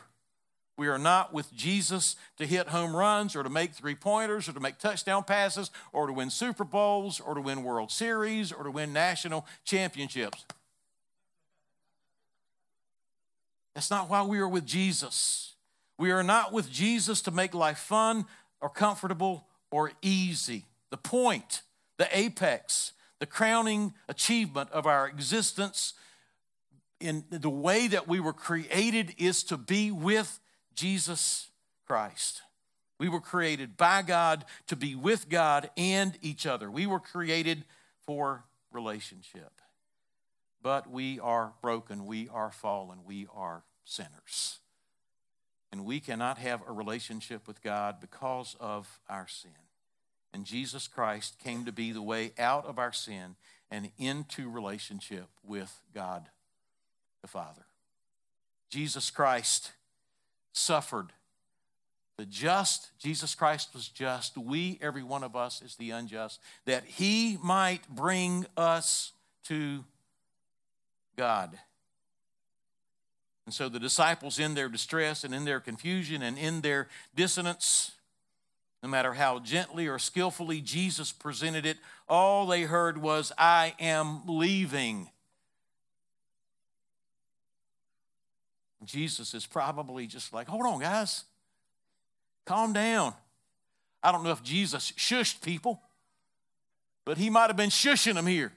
We 0.80 0.88
are 0.88 0.98
not 0.98 1.34
with 1.34 1.54
Jesus 1.54 2.16
to 2.38 2.46
hit 2.46 2.70
home 2.70 2.96
runs 2.96 3.36
or 3.36 3.44
to 3.44 3.50
make 3.50 3.74
three 3.74 3.96
pointers 3.96 4.48
or 4.48 4.54
to 4.54 4.62
make 4.62 4.78
touchdown 4.78 5.26
passes 5.26 5.72
or 5.92 6.08
to 6.08 6.14
win 6.14 6.30
Super 6.30 6.64
Bowls 6.64 7.20
or 7.20 7.36
to 7.36 7.42
win 7.42 7.64
World 7.64 7.92
Series 7.92 8.54
or 8.54 8.64
to 8.64 8.72
win 8.72 8.94
national 8.94 9.46
championships. 9.66 10.46
That's 13.76 13.92
not 13.92 14.10
why 14.10 14.24
we 14.24 14.40
are 14.40 14.48
with 14.48 14.66
Jesus. 14.66 15.56
We 15.98 16.12
are 16.12 16.24
not 16.24 16.54
with 16.54 16.72
Jesus 16.72 17.22
to 17.24 17.32
make 17.32 17.54
life 17.54 17.80
fun 17.80 18.26
or 18.62 18.70
comfortable 18.70 19.48
or 19.72 19.92
easy. 20.02 20.64
The 20.92 20.98
point, 20.98 21.62
the 21.98 22.08
apex, 22.18 22.94
the 23.20 23.26
crowning 23.26 23.96
achievement 24.08 24.70
of 24.72 24.88
our 24.88 25.10
existence 25.10 25.94
in 27.02 27.26
the 27.30 27.50
way 27.50 27.88
that 27.88 28.08
we 28.08 28.22
were 28.22 28.32
created 28.32 29.14
is 29.18 29.44
to 29.44 29.58
be 29.58 29.92
with 29.92 30.40
Jesus 30.80 31.50
Christ. 31.86 32.42
We 33.00 33.10
were 33.10 33.20
created 33.20 33.76
by 33.76 34.02
God 34.02 34.46
to 34.68 34.78
be 34.78 34.96
with 34.96 35.28
God 35.28 35.70
and 35.76 36.18
each 36.22 36.46
other. 36.46 36.72
We 36.72 36.88
were 36.88 37.02
created 37.02 37.66
for 38.06 38.46
relationship. 38.72 39.52
But 40.62 40.90
we 40.90 41.20
are 41.20 41.52
broken, 41.62 42.06
we 42.06 42.30
are 42.30 42.52
fallen, 42.52 43.00
we 43.06 43.28
are 43.36 43.64
sinners. 43.84 44.60
And 45.72 45.84
we 45.84 46.00
cannot 46.00 46.38
have 46.38 46.62
a 46.66 46.72
relationship 46.72 47.46
with 47.46 47.62
God 47.62 47.98
because 48.00 48.56
of 48.60 49.02
our 49.10 49.28
sin. 49.28 49.52
And 50.34 50.46
Jesus 50.46 50.88
Christ 50.88 51.40
came 51.40 51.66
to 51.66 51.74
be 51.74 51.92
the 51.92 52.02
way 52.02 52.32
out 52.40 52.66
of 52.66 52.80
our 52.80 52.94
sin 52.94 53.36
and 53.70 53.92
into 53.98 54.50
relationship 54.50 55.28
with 55.44 55.82
God 55.94 56.30
the 57.22 57.28
Father. 57.28 57.66
Jesus 58.70 59.12
Christ 59.12 59.74
suffered. 60.60 61.08
The 62.18 62.26
just, 62.26 62.90
Jesus 63.00 63.34
Christ 63.34 63.70
was 63.74 63.88
just. 63.88 64.38
We, 64.38 64.78
every 64.82 65.04
one 65.04 65.24
of 65.24 65.36
us, 65.36 65.62
is 65.62 65.76
the 65.76 65.92
unjust, 65.92 66.42
that 66.66 66.84
he 66.84 67.38
might 67.42 67.88
bring 67.90 68.46
us 68.58 69.14
to 69.46 69.86
God. 71.16 71.58
And 73.46 73.54
so 73.54 73.70
the 73.70 73.80
disciples, 73.80 74.38
in 74.38 74.54
their 74.54 74.70
distress 74.70 75.24
and 75.24 75.34
in 75.34 75.46
their 75.46 75.60
confusion 75.60 76.22
and 76.22 76.38
in 76.38 76.62
their 76.62 76.88
dissonance, 77.16 77.94
no 78.84 78.90
matter 78.90 79.14
how 79.14 79.40
gently 79.40 79.88
or 79.88 79.98
skillfully 79.98 80.62
Jesus 80.62 81.12
presented 81.12 81.66
it, 81.66 81.78
all 82.08 82.46
they 82.46 82.64
heard 82.64 82.98
was, 82.98 83.32
I 83.38 83.76
am 83.80 84.22
leaving. 84.28 85.10
Jesus 88.86 89.34
is 89.34 89.46
probably 89.46 90.08
just 90.08 90.34
like, 90.34 90.48
hold 90.48 90.66
on, 90.66 90.80
guys, 90.80 91.26
calm 92.46 92.74
down. 92.74 93.14
I 94.02 94.12
don't 94.12 94.24
know 94.24 94.32
if 94.32 94.42
Jesus 94.42 94.92
shushed 94.94 95.42
people, 95.42 95.82
but 97.04 97.18
he 97.18 97.30
might 97.30 97.48
have 97.48 97.58
been 97.58 97.70
shushing 97.70 98.14
them 98.14 98.28
here 98.28 98.54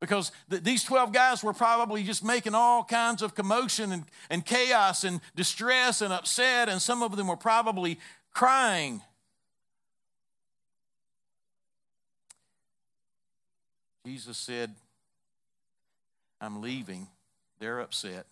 because 0.00 0.32
th- 0.50 0.62
these 0.62 0.84
12 0.84 1.12
guys 1.12 1.42
were 1.42 1.52
probably 1.52 2.02
just 2.02 2.24
making 2.24 2.54
all 2.54 2.84
kinds 2.84 3.22
of 3.22 3.34
commotion 3.34 3.92
and, 3.92 4.04
and 4.30 4.44
chaos 4.44 5.04
and 5.04 5.20
distress 5.34 6.00
and 6.00 6.12
upset, 6.12 6.68
and 6.68 6.80
some 6.80 7.02
of 7.02 7.16
them 7.16 7.26
were 7.26 7.36
probably 7.36 7.98
crying. 8.32 9.02
Jesus 14.04 14.36
said, 14.36 14.74
I'm 16.40 16.60
leaving. 16.60 17.06
They're 17.60 17.78
upset. 17.78 18.26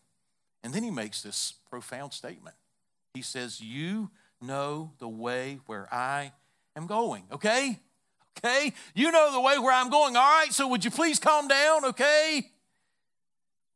And 0.62 0.72
then 0.72 0.82
he 0.82 0.90
makes 0.90 1.22
this 1.22 1.54
profound 1.70 2.12
statement. 2.12 2.56
He 3.14 3.22
says, 3.22 3.60
You 3.60 4.10
know 4.40 4.92
the 4.98 5.08
way 5.08 5.60
where 5.66 5.92
I 5.92 6.32
am 6.76 6.86
going, 6.86 7.24
okay? 7.32 7.78
okay? 8.44 8.72
You 8.94 9.10
know 9.12 9.32
the 9.32 9.40
way 9.40 9.58
where 9.58 9.72
I'm 9.72 9.90
going, 9.90 10.16
all 10.16 10.22
right? 10.22 10.52
So 10.52 10.68
would 10.68 10.84
you 10.84 10.90
please 10.90 11.18
calm 11.18 11.48
down, 11.48 11.84
okay? 11.86 12.50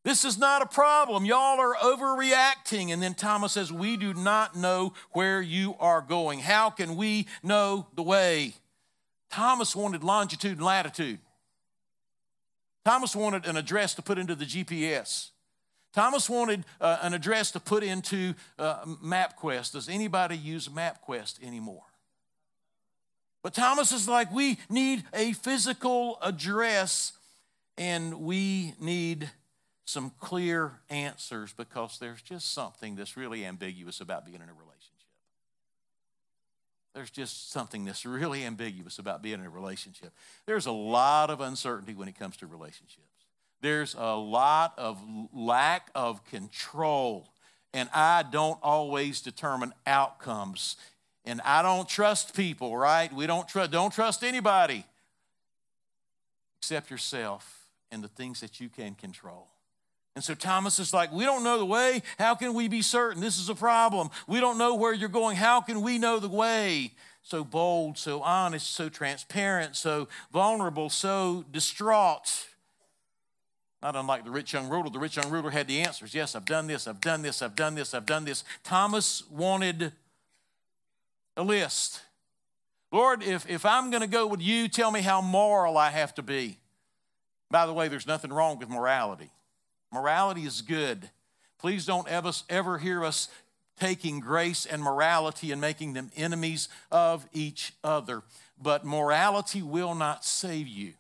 This 0.05 0.25
is 0.25 0.37
not 0.37 0.61
a 0.61 0.67
problem. 0.67 1.25
Y'all 1.25 1.59
are 1.59 1.75
overreacting. 1.77 2.93
And 2.93 3.03
then 3.03 3.15
Thomas 3.15 3.53
says, 3.53 3.73
We 3.73 3.97
do 3.97 4.13
not 4.13 4.55
know 4.55 4.93
where 5.13 5.41
you 5.41 5.77
are 5.81 6.03
going. 6.03 6.41
How 6.41 6.69
can 6.69 6.97
we 6.97 7.27
know 7.43 7.87
the 7.95 8.03
way? 8.03 8.55
Thomas 9.31 9.75
wanted 9.75 10.05
longitude 10.05 10.59
and 10.59 10.67
latitude. 10.67 11.21
Thomas 12.85 13.17
wanted 13.17 13.47
an 13.47 13.57
address 13.57 13.95
to 13.95 14.03
put 14.03 14.19
into 14.19 14.35
the 14.35 14.45
GPS. 14.45 15.31
Thomas 15.95 16.29
wanted 16.29 16.65
uh, 16.81 16.99
an 17.03 17.15
address 17.15 17.53
to 17.53 17.61
put 17.61 17.85
into 17.85 18.35
uh, 18.59 18.85
MapQuest. 18.85 19.73
Does 19.73 19.89
anybody 19.89 20.37
use 20.37 20.69
MapQuest 20.69 21.43
anymore? 21.43 21.85
But 23.43 23.55
Thomas 23.55 23.93
is 23.93 24.09
like, 24.09 24.33
we 24.33 24.59
need 24.69 25.05
a 25.13 25.33
physical 25.33 26.19
address 26.21 27.13
and 27.79 28.23
we 28.23 28.75
need 28.81 29.31
some 29.85 30.11
clear 30.19 30.73
answers 30.91 31.53
because 31.53 31.99
there's 31.99 32.23
just 32.23 32.53
something 32.53 32.97
that's 32.97 33.17
really 33.17 33.45
ambiguous 33.45 34.01
about 34.01 34.25
being 34.25 34.41
in 34.41 34.49
a 34.49 34.55
relationship. 34.55 34.75
There's 36.95 37.11
just 37.11 37.53
something 37.53 37.85
that's 37.85 38.07
really 38.07 38.45
ambiguous 38.45 38.99
about 38.99 39.23
being 39.23 39.41
in 39.41 39.47
a 39.47 39.51
relationship. 39.51 40.13
There's 40.47 40.67
a 40.67 40.73
lot 40.73 41.31
of 41.31 41.41
uncertainty 41.41 41.95
when 41.95 42.09
it 42.09 42.19
comes 42.19 42.37
to 42.39 42.47
relationships. 42.47 43.14
There's 43.65 43.95
a 43.99 44.15
lot 44.15 44.75
of 44.77 45.03
lack 45.33 45.89
of 45.95 46.23
control, 46.27 47.33
and 47.73 47.89
I 47.95 48.23
don't 48.23 48.59
always 48.63 49.23
determine 49.23 49.73
outcomes 49.87 50.77
and 51.25 51.41
I 51.45 51.63
don't 51.63 51.89
trust 51.89 52.37
people, 52.37 52.77
right? 52.77 53.11
We 53.11 53.27
don't 53.27 53.49
trust 53.49 53.71
don't 53.71 53.91
trust 53.91 54.23
anybody 54.23 54.85
except 56.59 56.91
yourself 56.91 57.67
and 57.91 58.05
the 58.05 58.09
things 58.09 58.41
that 58.41 58.61
you 58.61 58.69
can 58.69 58.95
control. 58.95 59.49
And 60.15 60.23
so 60.23 60.35
Thomas 60.35 60.79
is 60.79 60.93
like, 60.93 61.11
We 61.11 61.25
don't 61.25 61.43
know 61.43 61.59
the 61.59 61.65
way. 61.65 62.03
How 62.19 62.35
can 62.35 62.53
we 62.53 62.69
be 62.69 62.83
certain? 62.83 63.23
This 63.23 63.39
is 63.39 63.49
a 63.49 63.55
problem. 63.55 64.11
We 64.27 64.41
don't 64.41 64.59
know 64.59 64.75
where 64.75 64.93
you're 64.93 65.09
going. 65.09 65.37
How 65.37 65.63
can 65.63 65.81
we 65.81 65.97
know 65.97 66.21
the 66.21 66.29
way? 66.29 66.93
So 67.23 67.43
bold, 67.43 67.97
so 67.97 68.21
honest, 68.21 68.71
so 68.75 68.91
transparent, 68.91 69.77
so 69.77 70.09
vulnerable, 70.31 70.91
so 70.91 71.47
distraught. 71.51 72.49
Not 73.85 73.97
unlike 73.97 74.25
the 74.25 74.31
rich 74.31 74.55
young 74.55 74.71
ruler. 74.71 74.89
The 74.89 74.99
rich 74.99 75.17
young 75.17 75.29
ruler 75.29 75.51
had 75.51 75.69
the 75.69 75.83
answers. 75.83 76.15
Yes, 76.15 76.35
I've 76.35 76.47
done 76.47 76.67
this, 76.67 76.89
I've 76.89 77.03
done 77.03 77.21
this, 77.21 77.43
I've 77.43 77.55
done 77.55 77.75
this, 77.75 77.93
I've 77.93 78.07
done 78.07 78.25
this. 78.25 78.43
Thomas 78.63 79.23
wanted 79.29 79.93
a 81.37 81.43
list. 81.43 82.01
Lord, 82.91 83.23
if, 83.23 83.47
if 83.47 83.67
I'm 83.67 83.91
going 83.91 84.01
to 84.01 84.09
go 84.09 84.27
with 84.27 84.41
you, 84.41 84.69
tell 84.69 84.91
me 84.91 85.03
how 85.03 85.21
moral 85.21 85.77
I 85.77 85.91
have 85.91 86.15
to 86.15 86.23
be. 86.23 86.57
By 87.51 87.67
the 87.67 87.75
way, 87.75 87.89
there's 87.89 88.07
nothing 88.07 88.33
wrong 88.33 88.59
with 88.59 88.71
morality. 88.71 89.31
Morality 89.93 90.45
is 90.45 90.63
good. 90.63 91.11
Please 91.59 91.85
don't 91.85 92.09
ever, 92.09 92.33
ever 92.49 92.79
hear 92.79 93.05
us 93.05 93.29
taking 93.79 94.19
grace 94.19 94.65
and 94.65 94.83
morality 94.83 95.53
and 95.53 95.61
making 95.61 95.93
them 95.93 96.11
enemies 96.17 96.71
of 96.91 97.27
each 97.35 97.75
other. 97.85 98.23
But 98.59 98.87
morality 98.87 99.61
will 99.61 99.95
not 99.95 100.25
save 100.25 100.69
you. 100.69 100.95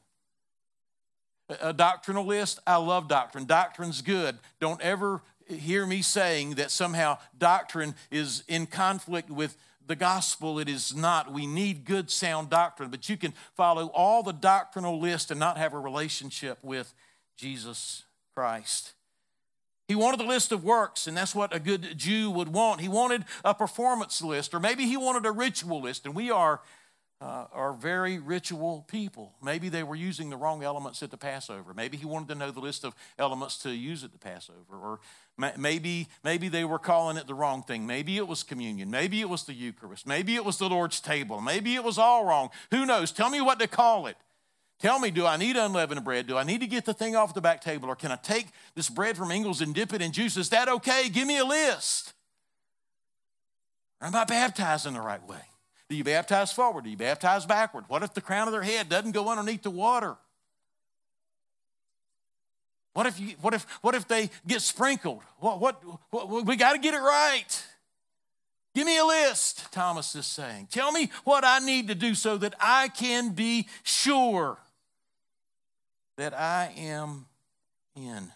A 1.48 1.74
doctrinalist, 1.74 2.58
I 2.66 2.76
love 2.76 3.08
doctrine. 3.08 3.44
Doctrine's 3.44 4.00
good. 4.00 4.38
Don't 4.60 4.80
ever 4.80 5.22
hear 5.46 5.84
me 5.84 6.00
saying 6.00 6.54
that 6.54 6.70
somehow 6.70 7.18
doctrine 7.36 7.94
is 8.10 8.44
in 8.48 8.66
conflict 8.66 9.30
with 9.30 9.56
the 9.86 9.96
gospel. 9.96 10.58
It 10.58 10.70
is 10.70 10.96
not. 10.96 11.32
We 11.32 11.46
need 11.46 11.84
good, 11.84 12.10
sound 12.10 12.48
doctrine, 12.48 12.88
but 12.88 13.08
you 13.10 13.18
can 13.18 13.34
follow 13.54 13.88
all 13.88 14.22
the 14.22 14.32
doctrinal 14.32 14.98
list 14.98 15.30
and 15.30 15.38
not 15.38 15.58
have 15.58 15.74
a 15.74 15.78
relationship 15.78 16.58
with 16.62 16.94
Jesus 17.36 18.04
Christ. 18.34 18.94
He 19.86 19.94
wanted 19.94 20.20
a 20.20 20.26
list 20.26 20.50
of 20.50 20.64
works, 20.64 21.06
and 21.06 21.14
that's 21.14 21.34
what 21.34 21.54
a 21.54 21.60
good 21.60 21.98
Jew 21.98 22.30
would 22.30 22.48
want. 22.48 22.80
He 22.80 22.88
wanted 22.88 23.26
a 23.44 23.52
performance 23.52 24.22
list, 24.22 24.54
or 24.54 24.60
maybe 24.60 24.86
he 24.86 24.96
wanted 24.96 25.26
a 25.26 25.30
ritual 25.30 25.82
list, 25.82 26.06
and 26.06 26.14
we 26.14 26.30
are, 26.30 26.62
uh, 27.24 27.46
are 27.54 27.72
very 27.72 28.18
ritual 28.18 28.84
people. 28.86 29.32
Maybe 29.42 29.70
they 29.70 29.82
were 29.82 29.96
using 29.96 30.28
the 30.28 30.36
wrong 30.36 30.62
elements 30.62 31.02
at 31.02 31.10
the 31.10 31.16
Passover. 31.16 31.72
Maybe 31.72 31.96
he 31.96 32.04
wanted 32.04 32.28
to 32.28 32.34
know 32.34 32.50
the 32.50 32.60
list 32.60 32.84
of 32.84 32.94
elements 33.18 33.56
to 33.62 33.70
use 33.70 34.04
at 34.04 34.12
the 34.12 34.18
Passover, 34.18 34.58
or 34.70 35.00
maybe, 35.56 36.08
maybe 36.22 36.48
they 36.48 36.66
were 36.66 36.78
calling 36.78 37.16
it 37.16 37.26
the 37.26 37.34
wrong 37.34 37.62
thing. 37.62 37.86
Maybe 37.86 38.18
it 38.18 38.28
was 38.28 38.42
communion. 38.42 38.90
Maybe 38.90 39.22
it 39.22 39.28
was 39.30 39.44
the 39.44 39.54
Eucharist. 39.54 40.06
Maybe 40.06 40.34
it 40.34 40.44
was 40.44 40.58
the 40.58 40.68
Lord's 40.68 41.00
table. 41.00 41.40
Maybe 41.40 41.74
it 41.74 41.82
was 41.82 41.96
all 41.96 42.26
wrong. 42.26 42.50
Who 42.70 42.84
knows? 42.84 43.10
Tell 43.10 43.30
me 43.30 43.40
what 43.40 43.58
to 43.60 43.68
call 43.68 44.06
it. 44.06 44.18
Tell 44.78 44.98
me, 44.98 45.10
do 45.10 45.24
I 45.24 45.38
need 45.38 45.56
unleavened 45.56 46.04
bread? 46.04 46.26
Do 46.26 46.36
I 46.36 46.44
need 46.44 46.60
to 46.60 46.66
get 46.66 46.84
the 46.84 46.92
thing 46.92 47.16
off 47.16 47.32
the 47.32 47.40
back 47.40 47.62
table? 47.62 47.88
Or 47.88 47.96
can 47.96 48.12
I 48.12 48.16
take 48.16 48.48
this 48.74 48.90
bread 48.90 49.16
from 49.16 49.30
Ingles 49.30 49.62
and 49.62 49.74
dip 49.74 49.94
it 49.94 50.02
in 50.02 50.12
juice? 50.12 50.36
Is 50.36 50.50
that 50.50 50.68
okay? 50.68 51.08
Give 51.08 51.26
me 51.26 51.38
a 51.38 51.44
list. 51.44 52.12
Or 54.02 54.08
am 54.08 54.14
I 54.14 54.24
baptizing 54.24 54.92
the 54.92 55.00
right 55.00 55.26
way? 55.26 55.40
Do 55.88 55.96
you 55.96 56.04
baptize 56.04 56.52
forward? 56.52 56.84
Do 56.84 56.90
you 56.90 56.96
baptize 56.96 57.46
backward? 57.46 57.84
What 57.88 58.02
if 58.02 58.14
the 58.14 58.20
crown 58.20 58.48
of 58.48 58.52
their 58.52 58.62
head 58.62 58.88
doesn't 58.88 59.12
go 59.12 59.28
underneath 59.28 59.62
the 59.62 59.70
water? 59.70 60.16
What 62.94 63.06
if, 63.06 63.18
you, 63.18 63.34
what 63.40 63.54
if, 63.54 63.66
what 63.82 63.94
if 63.94 64.06
they 64.06 64.30
get 64.46 64.62
sprinkled? 64.62 65.22
What, 65.38 65.60
what, 65.60 65.82
what 66.10 66.46
we 66.46 66.56
got 66.56 66.72
to 66.72 66.78
get 66.78 66.94
it 66.94 67.00
right. 67.00 67.66
Give 68.74 68.86
me 68.86 68.98
a 68.98 69.04
list, 69.04 69.70
Thomas 69.72 70.14
is 70.14 70.26
saying. 70.26 70.68
Tell 70.70 70.90
me 70.90 71.10
what 71.24 71.44
I 71.44 71.58
need 71.58 71.88
to 71.88 71.94
do 71.94 72.14
so 72.14 72.36
that 72.38 72.54
I 72.58 72.88
can 72.88 73.30
be 73.30 73.68
sure 73.82 74.58
that 76.16 76.34
I 76.34 76.72
am 76.76 77.26
in. 77.96 78.32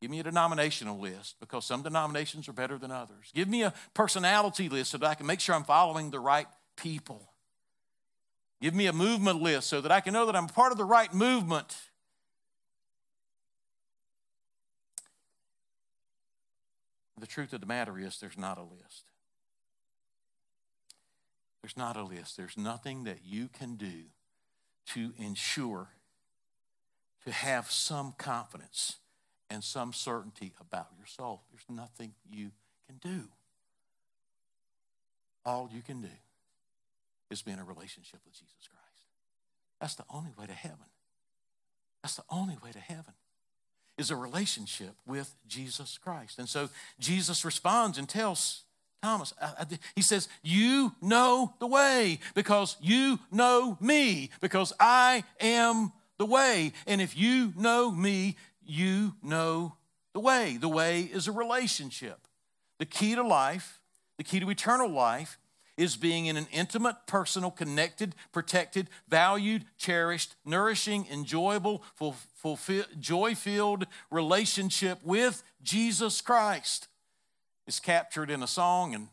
Give 0.00 0.10
me 0.10 0.20
a 0.20 0.22
denominational 0.22 0.98
list 0.98 1.36
because 1.40 1.66
some 1.66 1.82
denominations 1.82 2.48
are 2.48 2.54
better 2.54 2.78
than 2.78 2.90
others. 2.90 3.30
Give 3.34 3.48
me 3.48 3.62
a 3.62 3.74
personality 3.92 4.68
list 4.70 4.92
so 4.92 4.98
that 4.98 5.06
I 5.06 5.14
can 5.14 5.26
make 5.26 5.40
sure 5.40 5.54
I'm 5.54 5.64
following 5.64 6.10
the 6.10 6.20
right 6.20 6.46
people. 6.76 7.28
Give 8.62 8.74
me 8.74 8.86
a 8.86 8.92
movement 8.92 9.42
list 9.42 9.68
so 9.68 9.82
that 9.82 9.92
I 9.92 10.00
can 10.00 10.14
know 10.14 10.26
that 10.26 10.36
I'm 10.36 10.46
part 10.46 10.72
of 10.72 10.78
the 10.78 10.84
right 10.84 11.12
movement. 11.12 11.76
The 17.18 17.26
truth 17.26 17.52
of 17.52 17.60
the 17.60 17.66
matter 17.66 17.98
is, 17.98 18.18
there's 18.18 18.38
not 18.38 18.56
a 18.56 18.62
list. 18.62 19.04
There's 21.60 21.76
not 21.76 21.98
a 21.98 22.02
list. 22.02 22.38
There's 22.38 22.56
nothing 22.56 23.04
that 23.04 23.18
you 23.22 23.48
can 23.48 23.76
do 23.76 24.04
to 24.94 25.12
ensure 25.18 25.88
to 27.26 27.32
have 27.32 27.70
some 27.70 28.14
confidence 28.16 28.96
and 29.50 29.62
some 29.64 29.92
certainty 29.92 30.52
about 30.60 30.88
yourself. 30.98 31.40
There's 31.50 31.64
nothing 31.68 32.14
you 32.30 32.52
can 32.86 32.96
do. 32.98 33.28
All 35.44 35.68
you 35.72 35.82
can 35.82 36.00
do 36.00 36.08
is 37.30 37.42
be 37.42 37.50
in 37.50 37.58
a 37.58 37.64
relationship 37.64 38.20
with 38.24 38.34
Jesus 38.34 38.68
Christ. 38.68 39.06
That's 39.80 39.94
the 39.94 40.04
only 40.12 40.32
way 40.38 40.46
to 40.46 40.52
heaven. 40.52 40.78
That's 42.02 42.16
the 42.16 42.24
only 42.30 42.56
way 42.62 42.72
to 42.72 42.78
heaven 42.78 43.14
is 43.98 44.10
a 44.10 44.16
relationship 44.16 44.94
with 45.06 45.34
Jesus 45.46 45.98
Christ. 45.98 46.38
And 46.38 46.48
so 46.48 46.70
Jesus 46.98 47.44
responds 47.44 47.98
and 47.98 48.08
tells 48.08 48.62
Thomas, 49.02 49.34
uh, 49.40 49.52
uh, 49.58 49.64
he 49.94 50.02
says, 50.02 50.28
You 50.42 50.92
know 51.00 51.54
the 51.58 51.66
way 51.66 52.18
because 52.34 52.76
you 52.80 53.18
know 53.30 53.76
me, 53.80 54.30
because 54.40 54.72
I 54.80 55.24
am 55.38 55.92
the 56.18 56.26
way. 56.26 56.72
And 56.86 57.00
if 57.00 57.16
you 57.16 57.52
know 57.56 57.90
me, 57.90 58.36
you 58.70 59.14
know 59.22 59.74
the 60.14 60.20
way. 60.20 60.56
The 60.56 60.68
way 60.68 61.02
is 61.02 61.26
a 61.26 61.32
relationship. 61.32 62.26
The 62.78 62.86
key 62.86 63.14
to 63.14 63.22
life, 63.22 63.80
the 64.16 64.24
key 64.24 64.40
to 64.40 64.48
eternal 64.48 64.88
life, 64.88 65.38
is 65.76 65.96
being 65.96 66.26
in 66.26 66.36
an 66.36 66.46
intimate, 66.52 66.96
personal, 67.06 67.50
connected, 67.50 68.14
protected, 68.32 68.88
valued, 69.08 69.64
cherished, 69.78 70.36
nourishing, 70.44 71.06
enjoyable, 71.10 71.82
joy 72.98 73.34
filled 73.34 73.86
relationship 74.10 74.98
with 75.02 75.42
Jesus 75.62 76.20
Christ. 76.20 76.86
It's 77.66 77.80
captured 77.80 78.30
in 78.30 78.42
a 78.42 78.46
song, 78.46 78.94
and 78.94 79.08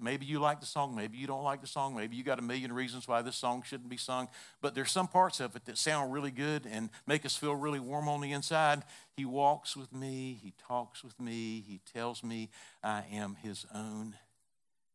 maybe 0.00 0.26
you 0.26 0.38
like 0.40 0.60
the 0.60 0.66
song, 0.66 0.94
maybe 0.94 1.18
you 1.18 1.26
don't 1.26 1.44
like 1.44 1.60
the 1.60 1.66
song, 1.66 1.94
maybe 1.94 2.16
you 2.16 2.24
got 2.24 2.38
a 2.38 2.42
million 2.42 2.72
reasons 2.72 3.06
why 3.06 3.22
this 3.22 3.36
song 3.36 3.62
shouldn't 3.64 3.88
be 3.88 3.96
sung, 3.96 4.28
but 4.60 4.74
there's 4.74 4.90
some 4.90 5.08
parts 5.08 5.40
of 5.40 5.54
it 5.54 5.64
that 5.66 5.78
sound 5.78 6.12
really 6.12 6.30
good 6.30 6.66
and 6.70 6.90
make 7.06 7.24
us 7.24 7.36
feel 7.36 7.54
really 7.54 7.80
warm 7.80 8.08
on 8.08 8.20
the 8.20 8.32
inside. 8.32 8.82
He 9.16 9.24
walks 9.24 9.76
with 9.76 9.92
me, 9.92 10.38
he 10.42 10.52
talks 10.66 11.04
with 11.04 11.18
me, 11.20 11.62
he 11.66 11.80
tells 11.92 12.24
me 12.24 12.50
I 12.82 13.04
am 13.12 13.36
his 13.42 13.66
own. 13.74 14.16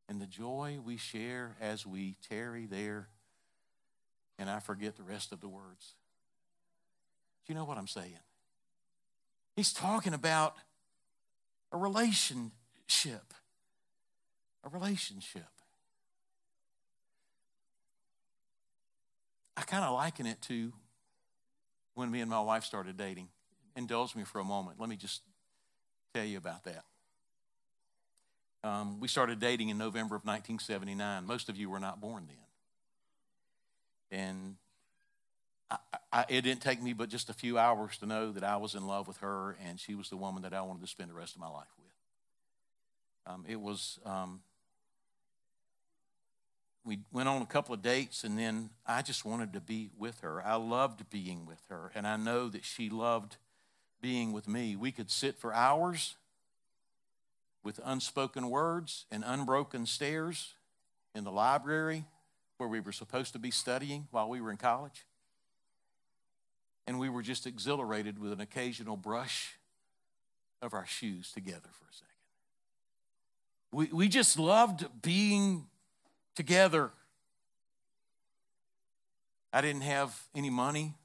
And 0.10 0.22
the 0.22 0.28
joy 0.28 0.80
we 0.84 0.98
share 0.98 1.56
as 1.62 1.86
we 1.86 2.18
tarry 2.30 2.66
there, 2.66 3.08
and 4.38 4.50
I 4.50 4.60
forget 4.60 4.98
the 4.98 5.04
rest 5.04 5.32
of 5.32 5.40
the 5.40 5.48
words. 5.48 5.94
Do 7.46 7.54
you 7.54 7.58
know 7.58 7.66
what 7.66 7.78
I'm 7.78 7.88
saying? 7.88 8.20
He's 9.56 9.72
talking 9.72 10.14
about 10.14 10.56
a 11.72 11.78
relationship 11.78 13.34
a 14.64 14.70
relationship. 14.70 15.46
I 19.56 19.62
kind 19.62 19.84
of 19.84 19.94
liken 19.94 20.26
it 20.26 20.42
to 20.44 20.74
when 21.94 22.10
me 22.10 22.22
and 22.22 22.30
my 22.30 22.42
wife 22.42 22.64
started 22.64 22.98
dating. 22.98 23.28
Indulge 23.76 24.16
me 24.16 24.24
for 24.24 24.40
a 24.40 24.44
moment. 24.44 24.80
Let 24.80 24.90
me 24.90 24.96
just 24.96 25.22
tell 26.14 26.26
you 26.26 26.38
about 26.38 26.64
that. 26.64 26.84
Um, 28.64 29.00
we 29.00 29.08
started 29.08 29.40
dating 29.40 29.70
in 29.70 29.78
November 29.78 30.16
of 30.16 30.24
1979. 30.24 31.26
Most 31.26 31.50
of 31.50 31.58
you 31.58 31.70
were 31.70 31.80
not 31.80 32.00
born 32.00 32.28
then. 32.28 34.20
And 34.20 34.56
I, 35.70 35.78
I, 36.12 36.26
it 36.30 36.42
didn't 36.42 36.62
take 36.62 36.82
me 36.82 36.94
but 36.94 37.10
just 37.10 37.30
a 37.30 37.34
few 37.34 37.58
hours 37.58 37.98
to 37.98 38.06
know 38.06 38.32
that 38.32 38.44
I 38.44 38.58
was 38.58 38.76
in 38.76 38.88
love 38.88 39.08
with 39.08 39.18
her 39.18 39.58
and 39.66 39.80
she 39.80 39.96
was 39.96 40.10
the 40.10 40.18
woman 40.18 40.44
that 40.44 40.54
I 40.54 40.62
wanted 40.62 40.82
to 40.82 40.88
spend 40.88 41.10
the 41.10 41.16
rest 41.16 41.36
of 41.36 41.42
my 41.42 41.50
life 41.50 41.68
with. 41.78 43.34
Um, 43.34 43.46
it 43.48 43.60
was 43.60 44.00
um, 44.06 44.42
we 46.86 47.00
went 47.12 47.30
on 47.30 47.42
a 47.42 47.46
couple 47.46 47.74
of 47.74 47.82
dates 47.82 48.24
and 48.24 48.38
then 48.38 48.70
I 48.86 49.02
just 49.02 49.24
wanted 49.24 49.54
to 49.54 49.62
be 49.62 49.90
with 49.98 50.20
her. 50.22 50.46
I 50.46 50.56
loved 50.56 51.10
being 51.10 51.46
with 51.46 51.62
her 51.70 51.92
and 51.96 52.06
I 52.06 52.18
know 52.18 52.50
that 52.50 52.66
she 52.66 52.90
loved 52.90 53.38
being 54.02 54.34
with 54.34 54.48
me. 54.48 54.76
We 54.76 54.92
could 54.92 55.10
sit 55.10 55.38
for 55.38 55.54
hours 55.54 56.16
with 57.64 57.80
unspoken 57.84 58.50
words 58.50 59.06
and 59.10 59.24
unbroken 59.26 59.86
stares 59.86 60.54
in 61.16 61.24
the 61.24 61.32
library 61.32 62.04
where 62.58 62.68
we 62.68 62.82
were 62.82 62.92
supposed 62.92 63.34
to 63.34 63.40
be 63.40 63.52
studying 63.52 64.08
while 64.12 64.28
we 64.28 64.42
were 64.42 64.52
in 64.52 64.58
college. 64.58 65.06
And 66.86 67.00
we 67.00 67.08
were 67.08 67.22
just 67.22 67.48
exhilarated 67.48 68.20
with 68.20 68.34
an 68.34 68.42
occasional 68.42 68.98
brush 68.98 69.54
of 70.62 70.74
our 70.74 70.86
shoes 70.86 71.32
together 71.32 71.70
for 71.72 71.86
a 71.90 71.94
second. 71.94 72.10
We, 73.72 73.86
we 73.86 74.08
just 74.10 74.38
loved 74.38 74.86
being 75.02 75.68
together. 76.36 76.92
I 79.52 79.62
didn't 79.62 79.82
have 79.82 80.20
any 80.36 80.50
money. 80.50 80.96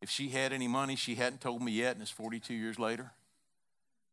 If 0.00 0.10
she 0.10 0.30
had 0.30 0.52
any 0.52 0.68
money, 0.68 0.96
she 0.96 1.14
hadn't 1.14 1.40
told 1.40 1.62
me 1.62 1.72
yet, 1.72 1.92
and 1.92 2.02
it's 2.02 2.10
42 2.10 2.54
years 2.54 2.78
later. 2.78 3.12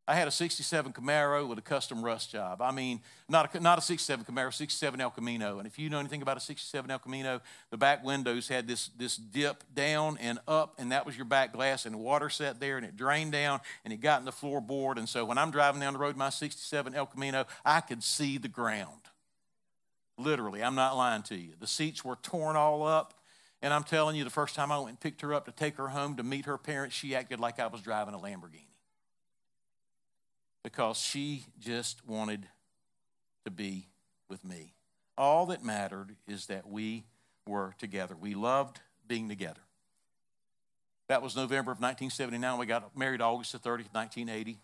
I 0.09 0.15
had 0.15 0.27
a 0.27 0.31
67 0.31 0.91
Camaro 0.91 1.47
with 1.47 1.59
a 1.59 1.61
custom 1.61 2.03
rust 2.03 2.31
job. 2.31 2.63
I 2.63 2.71
mean, 2.71 2.99
not 3.29 3.53
a, 3.53 3.59
not 3.59 3.77
a 3.77 3.81
67 3.81 4.25
Camaro, 4.25 4.51
67 4.51 4.99
El 4.99 5.11
Camino. 5.11 5.59
And 5.59 5.67
if 5.67 5.77
you 5.77 5.87
know 5.87 5.99
anything 5.99 6.23
about 6.23 6.35
a 6.35 6.39
67 6.39 6.89
El 6.89 6.97
Camino, 6.97 7.41
the 7.69 7.77
back 7.77 8.03
windows 8.03 8.47
had 8.47 8.67
this, 8.67 8.89
this 8.97 9.17
dip 9.17 9.63
down 9.75 10.17
and 10.19 10.39
up, 10.47 10.73
and 10.79 10.91
that 10.91 11.05
was 11.05 11.15
your 11.15 11.25
back 11.25 11.53
glass, 11.53 11.85
and 11.85 11.93
the 11.93 11.99
water 11.99 12.27
sat 12.27 12.59
there, 12.59 12.77
and 12.77 12.87
it 12.87 12.97
drained 12.97 13.33
down, 13.33 13.59
and 13.85 13.93
it 13.93 14.01
got 14.01 14.19
in 14.19 14.25
the 14.25 14.31
floorboard. 14.31 14.97
And 14.97 15.07
so 15.07 15.25
when 15.25 15.37
I'm 15.37 15.51
driving 15.51 15.79
down 15.79 15.93
the 15.93 15.99
road 15.99 16.15
in 16.15 16.17
my 16.17 16.31
67 16.31 16.95
El 16.95 17.05
Camino, 17.05 17.45
I 17.63 17.79
could 17.79 18.03
see 18.03 18.39
the 18.39 18.47
ground 18.47 19.08
Literally, 20.19 20.61
I'm 20.61 20.75
not 20.75 20.97
lying 20.97 21.23
to 21.23 21.35
you. 21.35 21.53
The 21.59 21.67
seats 21.67 22.03
were 22.03 22.17
torn 22.17 22.55
all 22.55 22.83
up. 22.83 23.13
And 23.61 23.73
I'm 23.73 23.83
telling 23.83 24.15
you, 24.15 24.23
the 24.23 24.29
first 24.29 24.55
time 24.55 24.71
I 24.71 24.77
went 24.77 24.89
and 24.89 24.99
picked 24.99 25.21
her 25.21 25.33
up 25.33 25.45
to 25.45 25.51
take 25.51 25.75
her 25.77 25.89
home 25.89 26.15
to 26.17 26.23
meet 26.23 26.45
her 26.45 26.57
parents, 26.57 26.95
she 26.95 27.15
acted 27.15 27.39
like 27.39 27.59
I 27.59 27.67
was 27.67 27.81
driving 27.81 28.13
a 28.13 28.17
Lamborghini. 28.17 28.63
Because 30.63 30.97
she 30.97 31.45
just 31.59 32.05
wanted 32.07 32.47
to 33.45 33.51
be 33.51 33.87
with 34.29 34.45
me. 34.45 34.73
All 35.17 35.45
that 35.47 35.63
mattered 35.63 36.15
is 36.27 36.45
that 36.45 36.67
we 36.69 37.05
were 37.45 37.75
together. 37.77 38.15
We 38.15 38.33
loved 38.33 38.79
being 39.07 39.27
together. 39.27 39.61
That 41.09 41.21
was 41.21 41.35
November 41.35 41.71
of 41.71 41.81
1979. 41.81 42.59
We 42.59 42.65
got 42.65 42.95
married 42.95 43.19
August 43.19 43.51
the 43.51 43.57
30th, 43.57 43.93
1980. 43.93 44.59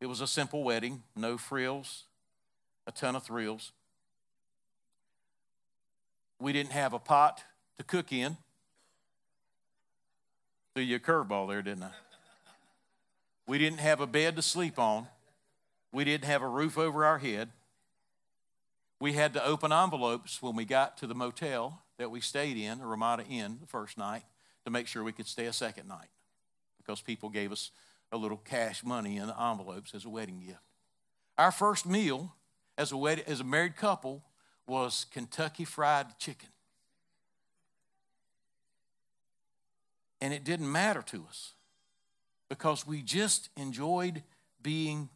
It 0.00 0.06
was 0.06 0.20
a 0.20 0.26
simple 0.26 0.62
wedding, 0.62 1.02
no 1.16 1.38
frills, 1.38 2.04
a 2.86 2.92
ton 2.92 3.16
of 3.16 3.22
thrills. 3.22 3.72
We 6.44 6.52
didn't 6.52 6.72
have 6.72 6.92
a 6.92 6.98
pot 6.98 7.42
to 7.78 7.84
cook 7.84 8.12
in. 8.12 8.36
Threw 10.74 10.84
you 10.84 10.96
a 10.96 10.98
curveball 10.98 11.48
there, 11.48 11.62
didn't 11.62 11.84
I? 11.84 11.90
We 13.46 13.56
didn't 13.56 13.78
have 13.78 14.02
a 14.02 14.06
bed 14.06 14.36
to 14.36 14.42
sleep 14.42 14.78
on. 14.78 15.06
We 15.90 16.04
didn't 16.04 16.26
have 16.26 16.42
a 16.42 16.46
roof 16.46 16.76
over 16.76 17.02
our 17.06 17.16
head. 17.16 17.48
We 19.00 19.14
had 19.14 19.32
to 19.32 19.42
open 19.42 19.72
envelopes 19.72 20.42
when 20.42 20.54
we 20.54 20.66
got 20.66 20.98
to 20.98 21.06
the 21.06 21.14
motel 21.14 21.80
that 21.96 22.10
we 22.10 22.20
stayed 22.20 22.58
in, 22.58 22.78
the 22.78 22.84
Ramada 22.84 23.24
Inn, 23.24 23.56
the 23.62 23.66
first 23.66 23.96
night, 23.96 24.24
to 24.66 24.70
make 24.70 24.86
sure 24.86 25.02
we 25.02 25.12
could 25.12 25.26
stay 25.26 25.46
a 25.46 25.52
second 25.52 25.88
night 25.88 26.10
because 26.76 27.00
people 27.00 27.30
gave 27.30 27.52
us 27.52 27.70
a 28.12 28.18
little 28.18 28.36
cash 28.36 28.84
money 28.84 29.16
in 29.16 29.28
the 29.28 29.42
envelopes 29.42 29.94
as 29.94 30.04
a 30.04 30.10
wedding 30.10 30.42
gift. 30.46 30.60
Our 31.38 31.52
first 31.52 31.86
meal 31.86 32.34
as 32.76 32.92
a, 32.92 32.98
wed- 32.98 33.24
as 33.26 33.40
a 33.40 33.44
married 33.44 33.76
couple 33.76 34.22
was 34.66 35.06
Kentucky 35.12 35.64
Fried 35.64 36.18
Chicken. 36.18 36.48
And 40.20 40.32
it 40.32 40.44
didn't 40.44 40.70
matter 40.70 41.02
to 41.02 41.24
us 41.28 41.52
because 42.48 42.86
we 42.86 43.02
just 43.02 43.50
enjoyed 43.56 44.22
being 44.62 45.08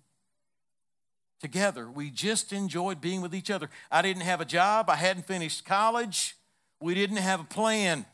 together. 1.40 1.88
We 1.90 2.10
just 2.10 2.52
enjoyed 2.52 3.00
being 3.00 3.20
with 3.20 3.34
each 3.34 3.50
other. 3.50 3.70
I 3.90 4.02
didn't 4.02 4.22
have 4.22 4.40
a 4.40 4.44
job, 4.44 4.90
I 4.90 4.96
hadn't 4.96 5.26
finished 5.26 5.64
college, 5.64 6.36
we 6.80 6.94
didn't 6.94 7.16
have 7.18 7.40
a 7.40 7.44
plan. 7.44 8.04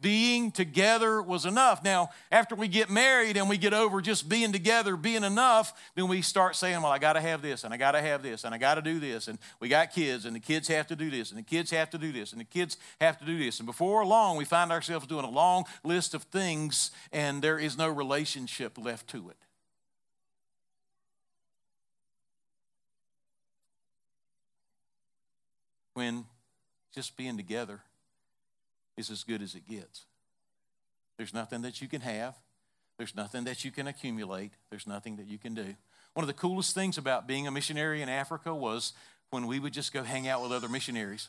Being 0.00 0.52
together 0.52 1.20
was 1.20 1.44
enough. 1.44 1.82
Now, 1.82 2.10
after 2.30 2.54
we 2.54 2.68
get 2.68 2.88
married 2.88 3.36
and 3.36 3.48
we 3.48 3.58
get 3.58 3.74
over 3.74 4.00
just 4.00 4.28
being 4.28 4.52
together, 4.52 4.96
being 4.96 5.24
enough, 5.24 5.72
then 5.96 6.06
we 6.06 6.22
start 6.22 6.54
saying, 6.54 6.82
Well, 6.82 6.92
I 6.92 6.98
got 6.98 7.14
to 7.14 7.20
have 7.20 7.42
this, 7.42 7.64
and 7.64 7.74
I 7.74 7.78
got 7.78 7.92
to 7.92 8.00
have 8.00 8.22
this, 8.22 8.44
and 8.44 8.54
I 8.54 8.58
got 8.58 8.76
to 8.76 8.82
do 8.82 9.00
this, 9.00 9.26
and 9.26 9.40
we 9.58 9.68
got 9.68 9.92
kids, 9.92 10.24
and 10.24 10.36
the 10.36 10.40
kids 10.40 10.68
have 10.68 10.86
to 10.88 10.96
do 10.96 11.10
this, 11.10 11.30
and 11.30 11.38
the 11.38 11.42
kids 11.42 11.72
have 11.72 11.90
to 11.90 11.98
do 11.98 12.12
this, 12.12 12.30
and 12.30 12.40
the 12.40 12.44
kids 12.44 12.76
have 13.00 13.18
to 13.18 13.24
do 13.24 13.36
this. 13.38 13.58
And 13.58 13.66
before 13.66 14.06
long, 14.06 14.36
we 14.36 14.44
find 14.44 14.70
ourselves 14.70 15.04
doing 15.08 15.24
a 15.24 15.30
long 15.30 15.64
list 15.82 16.14
of 16.14 16.22
things, 16.24 16.92
and 17.12 17.42
there 17.42 17.58
is 17.58 17.76
no 17.76 17.88
relationship 17.88 18.78
left 18.78 19.08
to 19.08 19.30
it. 19.30 19.36
When 25.94 26.26
just 26.94 27.16
being 27.16 27.36
together 27.36 27.80
is 28.98 29.10
as 29.10 29.24
good 29.24 29.40
as 29.40 29.54
it 29.54 29.66
gets. 29.66 30.04
There's 31.16 31.32
nothing 31.32 31.62
that 31.62 31.80
you 31.80 31.88
can 31.88 32.02
have, 32.02 32.34
there's 32.98 33.14
nothing 33.14 33.44
that 33.44 33.64
you 33.64 33.70
can 33.70 33.86
accumulate, 33.86 34.52
there's 34.70 34.86
nothing 34.86 35.16
that 35.16 35.26
you 35.26 35.38
can 35.38 35.54
do. 35.54 35.74
One 36.14 36.24
of 36.24 36.26
the 36.26 36.34
coolest 36.34 36.74
things 36.74 36.98
about 36.98 37.28
being 37.28 37.46
a 37.46 37.50
missionary 37.50 38.02
in 38.02 38.08
Africa 38.08 38.54
was 38.54 38.92
when 39.30 39.46
we 39.46 39.60
would 39.60 39.72
just 39.72 39.92
go 39.92 40.02
hang 40.02 40.26
out 40.26 40.42
with 40.42 40.52
other 40.52 40.68
missionaries. 40.68 41.28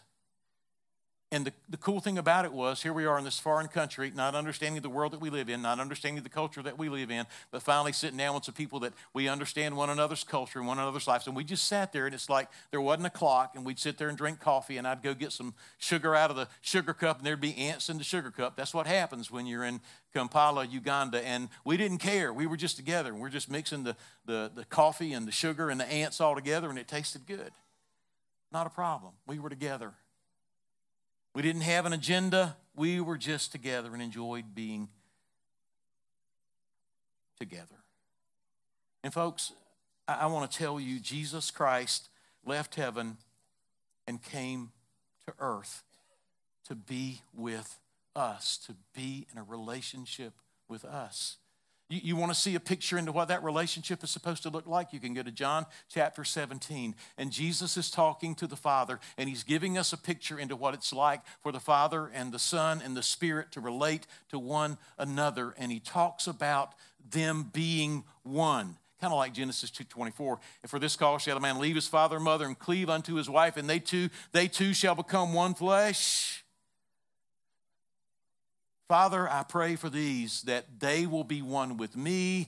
And 1.32 1.46
the, 1.46 1.54
the 1.70 1.78
cool 1.78 2.00
thing 2.00 2.18
about 2.18 2.46
it 2.46 2.52
was 2.52 2.82
here 2.82 2.92
we 2.92 3.06
are 3.06 3.20
in 3.20 3.24
this 3.24 3.38
foreign 3.38 3.68
country, 3.68 4.12
not 4.16 4.34
understanding 4.34 4.82
the 4.82 4.90
world 4.90 5.14
that 5.14 5.22
we 5.22 5.30
live 5.30 5.48
in, 5.48 5.62
not 5.62 5.80
understanding 5.80 6.24
the 6.24 6.30
culture 6.30 6.64
that 6.64 6.80
we 6.80 6.90
live 6.90 7.12
in, 7.12 7.28
but 7.52 7.62
finally 7.62 7.92
sitting 7.92 8.18
down 8.18 8.34
with 8.34 8.46
some 8.46 8.56
people 8.56 8.80
that 8.80 8.94
we 9.14 9.28
understand 9.28 9.78
one 9.78 9.92
another's 9.92 10.24
culture 10.24 10.58
and 10.58 10.68
one 10.68 10.80
another's 10.80 11.08
lives. 11.08 11.28
And 11.28 11.36
we 11.36 11.44
just 11.44 11.68
sat 11.68 11.94
there, 11.94 12.08
and 12.08 12.16
it's 12.16 12.32
like 12.32 12.50
there 12.72 12.82
wasn't 12.82 13.06
a 13.06 13.12
clock, 13.12 13.52
and 13.56 13.64
we'd 13.64 13.78
sit 13.78 14.00
there 14.00 14.10
and 14.10 14.18
drink 14.18 14.40
coffee, 14.40 14.78
and 14.78 14.88
I'd 14.88 15.04
go 15.04 15.14
get 15.14 15.32
some 15.32 15.54
sugar 15.78 16.16
out 16.16 16.32
of 16.32 16.36
the 16.36 16.48
sugar 16.62 16.96
cup, 16.96 17.20
and 17.20 17.28
there'd 17.28 17.40
be 17.40 17.56
ants 17.58 17.90
in 17.90 18.00
the 18.00 18.04
sugar 18.04 18.32
cup. 18.32 18.56
That's 18.56 18.74
what 18.74 18.88
happens 18.88 19.30
when 19.30 19.46
you're 19.46 19.66
in 19.66 19.82
Kampala, 20.16 20.66
Uganda. 20.66 21.24
And 21.24 21.50
we 21.64 21.78
didn't 21.78 22.00
care. 22.00 22.34
We 22.34 22.48
were 22.48 22.58
just 22.58 22.76
together, 22.76 23.12
and 23.12 23.22
we're 23.22 23.30
just 23.30 23.52
mixing 23.52 23.84
the, 23.84 23.96
the, 24.26 24.52
the 24.56 24.66
coffee 24.66 25.14
and 25.14 25.28
the 25.28 25.32
sugar 25.32 25.70
and 25.70 25.80
the 25.80 25.86
ants 25.86 26.20
all 26.20 26.34
together, 26.34 26.72
and 26.72 26.80
it 26.80 26.88
tasted 26.88 27.28
good. 27.28 27.52
Not 28.52 28.66
a 28.66 28.72
problem. 28.72 29.14
We 29.28 29.38
were 29.38 29.50
together. 29.50 29.94
We 31.34 31.42
didn't 31.42 31.62
have 31.62 31.86
an 31.86 31.94
agenda. 31.94 32.58
We 32.76 33.00
were 33.00 33.18
just 33.18 33.52
together 33.52 33.94
and 33.94 34.02
enjoyed 34.02 34.56
being 34.56 34.90
together. 37.38 37.76
And, 39.04 39.14
folks, 39.14 39.54
I, 40.08 40.16
I 40.22 40.26
want 40.28 40.50
to 40.50 40.58
tell 40.58 40.80
you 40.80 41.00
Jesus 41.00 41.52
Christ 41.52 42.10
left 42.46 42.76
heaven 42.76 43.18
and 44.08 44.22
came 44.22 44.72
to 45.26 45.34
earth 45.40 45.84
to 46.68 46.76
be 46.76 47.22
with 47.34 47.80
us, 48.16 48.58
to 48.66 48.76
be 48.94 49.28
in 49.32 49.38
a 49.38 49.44
relationship 49.44 50.34
with 50.68 50.84
us. 50.84 51.38
You, 51.90 52.00
you 52.04 52.16
want 52.16 52.34
to 52.34 52.40
see 52.40 52.56
a 52.56 52.60
picture 52.60 52.98
into 52.98 53.12
what 53.12 53.28
that 53.28 53.44
relationship 53.44 54.04
is 54.04 54.12
supposed 54.12 54.44
to 54.44 54.50
look 54.50 54.68
like? 54.68 54.94
You 54.94 55.00
can 55.00 55.14
go 55.14 55.24
to 55.24 55.32
John 55.32 55.66
chapter 55.90 56.24
17. 56.24 56.96
And 57.18 57.32
Jesus 57.32 57.76
is 57.76 57.90
talking 57.90 58.36
to 58.36 58.48
the 58.48 58.56
Father, 58.56 59.00
and 59.18 59.28
he's 59.28 59.44
giving 59.44 59.78
us 59.78 59.92
a 59.92 59.98
picture 59.98 60.40
into 60.40 60.56
what 60.56 60.74
it's 60.74 60.94
like 60.94 61.22
for 61.42 61.52
the 61.52 61.60
Father 61.60 62.10
and 62.14 62.32
the 62.32 62.40
Son 62.40 62.82
and 62.84 62.96
the 62.96 63.04
Spirit 63.04 63.52
to 63.54 63.60
relate 63.60 64.08
to 64.30 64.40
one 64.40 64.78
another. 64.98 65.54
And 65.58 65.72
he 65.72 65.80
talks 65.80 66.28
about 66.28 66.74
them 67.12 67.50
being 67.52 68.04
one 68.24 68.78
kind 69.02 69.14
of 69.14 69.18
like 69.18 69.34
Genesis 69.34 69.72
2:24. 69.72 70.40
And 70.62 70.70
for 70.70 70.78
this 70.78 70.98
cause 70.98 71.22
shall 71.22 71.38
a 71.38 71.40
man 71.40 71.60
leave 71.60 71.76
his 71.76 71.88
father 71.88 72.18
and 72.18 72.26
mother 72.26 72.46
and 72.46 72.60
cleave 72.60 72.90
unto 72.90 73.16
his 73.16 73.30
wife, 73.30 73.56
and 73.56 73.70
they 73.70 73.80
two, 73.80 74.10
they 74.34 74.50
two 74.50 74.74
shall 74.74 74.94
become 74.94 75.34
one 75.34 75.54
flesh. 75.54 76.44
Father, 78.90 79.30
I 79.30 79.44
pray 79.44 79.76
for 79.76 79.88
these 79.88 80.42
that 80.42 80.80
they 80.80 81.06
will 81.06 81.24
be 81.24 81.44
one 81.44 81.78
with 81.78 81.96
me, 81.96 82.48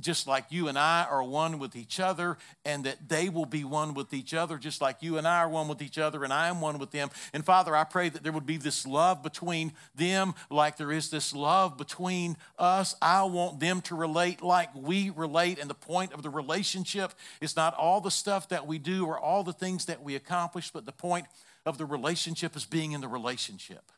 just 0.00 0.26
like 0.26 0.46
you 0.48 0.66
and 0.66 0.78
I 0.78 1.06
are 1.08 1.22
one 1.22 1.58
with 1.58 1.76
each 1.76 2.00
other, 2.00 2.38
and 2.64 2.84
that 2.84 3.10
they 3.10 3.28
will 3.28 3.44
be 3.44 3.64
one 3.64 3.92
with 3.92 4.14
each 4.14 4.32
other, 4.32 4.56
just 4.56 4.80
like 4.80 5.02
you 5.02 5.18
and 5.18 5.28
I 5.28 5.40
are 5.40 5.48
one 5.48 5.68
with 5.68 5.82
each 5.82 5.98
other, 5.98 6.24
and 6.24 6.32
I 6.32 6.48
am 6.48 6.62
one 6.62 6.78
with 6.78 6.90
them. 6.90 7.10
And 7.34 7.44
Father, 7.44 7.76
I 7.76 7.84
pray 7.84 8.08
that 8.08 8.22
there 8.22 8.32
would 8.32 8.46
be 8.46 8.56
this 8.56 8.86
love 8.86 9.22
between 9.22 9.74
them, 9.94 10.34
like 10.48 10.78
there 10.78 10.90
is 10.90 11.10
this 11.10 11.34
love 11.34 11.76
between 11.76 12.38
us. 12.58 12.96
I 13.02 13.24
want 13.24 13.60
them 13.60 13.82
to 13.82 13.94
relate 13.94 14.40
like 14.40 14.74
we 14.74 15.10
relate. 15.10 15.58
And 15.58 15.68
the 15.68 15.74
point 15.74 16.14
of 16.14 16.22
the 16.22 16.30
relationship 16.30 17.12
is 17.42 17.56
not 17.56 17.74
all 17.74 18.00
the 18.00 18.10
stuff 18.10 18.48
that 18.48 18.66
we 18.66 18.78
do 18.78 19.04
or 19.04 19.18
all 19.18 19.44
the 19.44 19.52
things 19.52 19.84
that 19.84 20.02
we 20.02 20.16
accomplish, 20.16 20.70
but 20.70 20.86
the 20.86 20.92
point 20.92 21.26
of 21.66 21.76
the 21.76 21.84
relationship 21.84 22.56
is 22.56 22.64
being 22.64 22.92
in 22.92 23.02
the 23.02 23.08
relationship. 23.08 23.92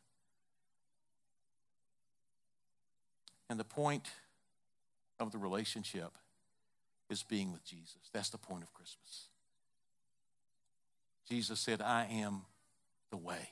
And 3.48 3.60
the 3.60 3.64
point 3.64 4.04
of 5.18 5.32
the 5.32 5.38
relationship 5.38 6.12
is 7.08 7.22
being 7.22 7.52
with 7.52 7.64
Jesus. 7.64 8.10
That's 8.12 8.30
the 8.30 8.38
point 8.38 8.62
of 8.62 8.72
Christmas. 8.74 9.28
Jesus 11.28 11.60
said, 11.60 11.80
I 11.80 12.06
am 12.10 12.42
the 13.10 13.16
way. 13.16 13.50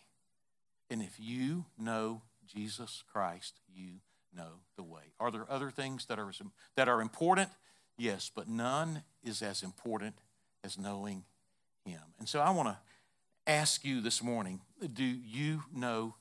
And 0.91 1.03
if 1.03 1.15
you 1.19 1.65
know 1.79 2.23
Jesus 2.47 3.03
Christ, 3.13 3.55
you 3.75 4.01
know 4.37 4.61
the 4.77 4.83
way. 4.83 5.03
Are 5.19 5.31
there 5.31 5.47
other 5.49 5.71
things 5.71 6.07
that 6.07 6.19
are, 6.19 6.31
that 6.77 6.89
are 6.89 7.01
important? 7.01 7.51
Yes, 7.97 8.31
but 8.35 8.49
none 8.49 9.03
is 9.23 9.43
as 9.43 9.63
important 9.63 10.15
as 10.63 10.79
knowing 10.79 11.25
Him. 11.85 12.01
And 12.19 12.29
so 12.29 12.41
I 12.41 12.51
want 12.51 12.69
to 12.69 12.77
ask 13.47 13.85
you 13.85 14.01
this 14.01 14.23
morning 14.23 14.61
do 14.93 15.05
you 15.05 15.63
know 15.75 16.15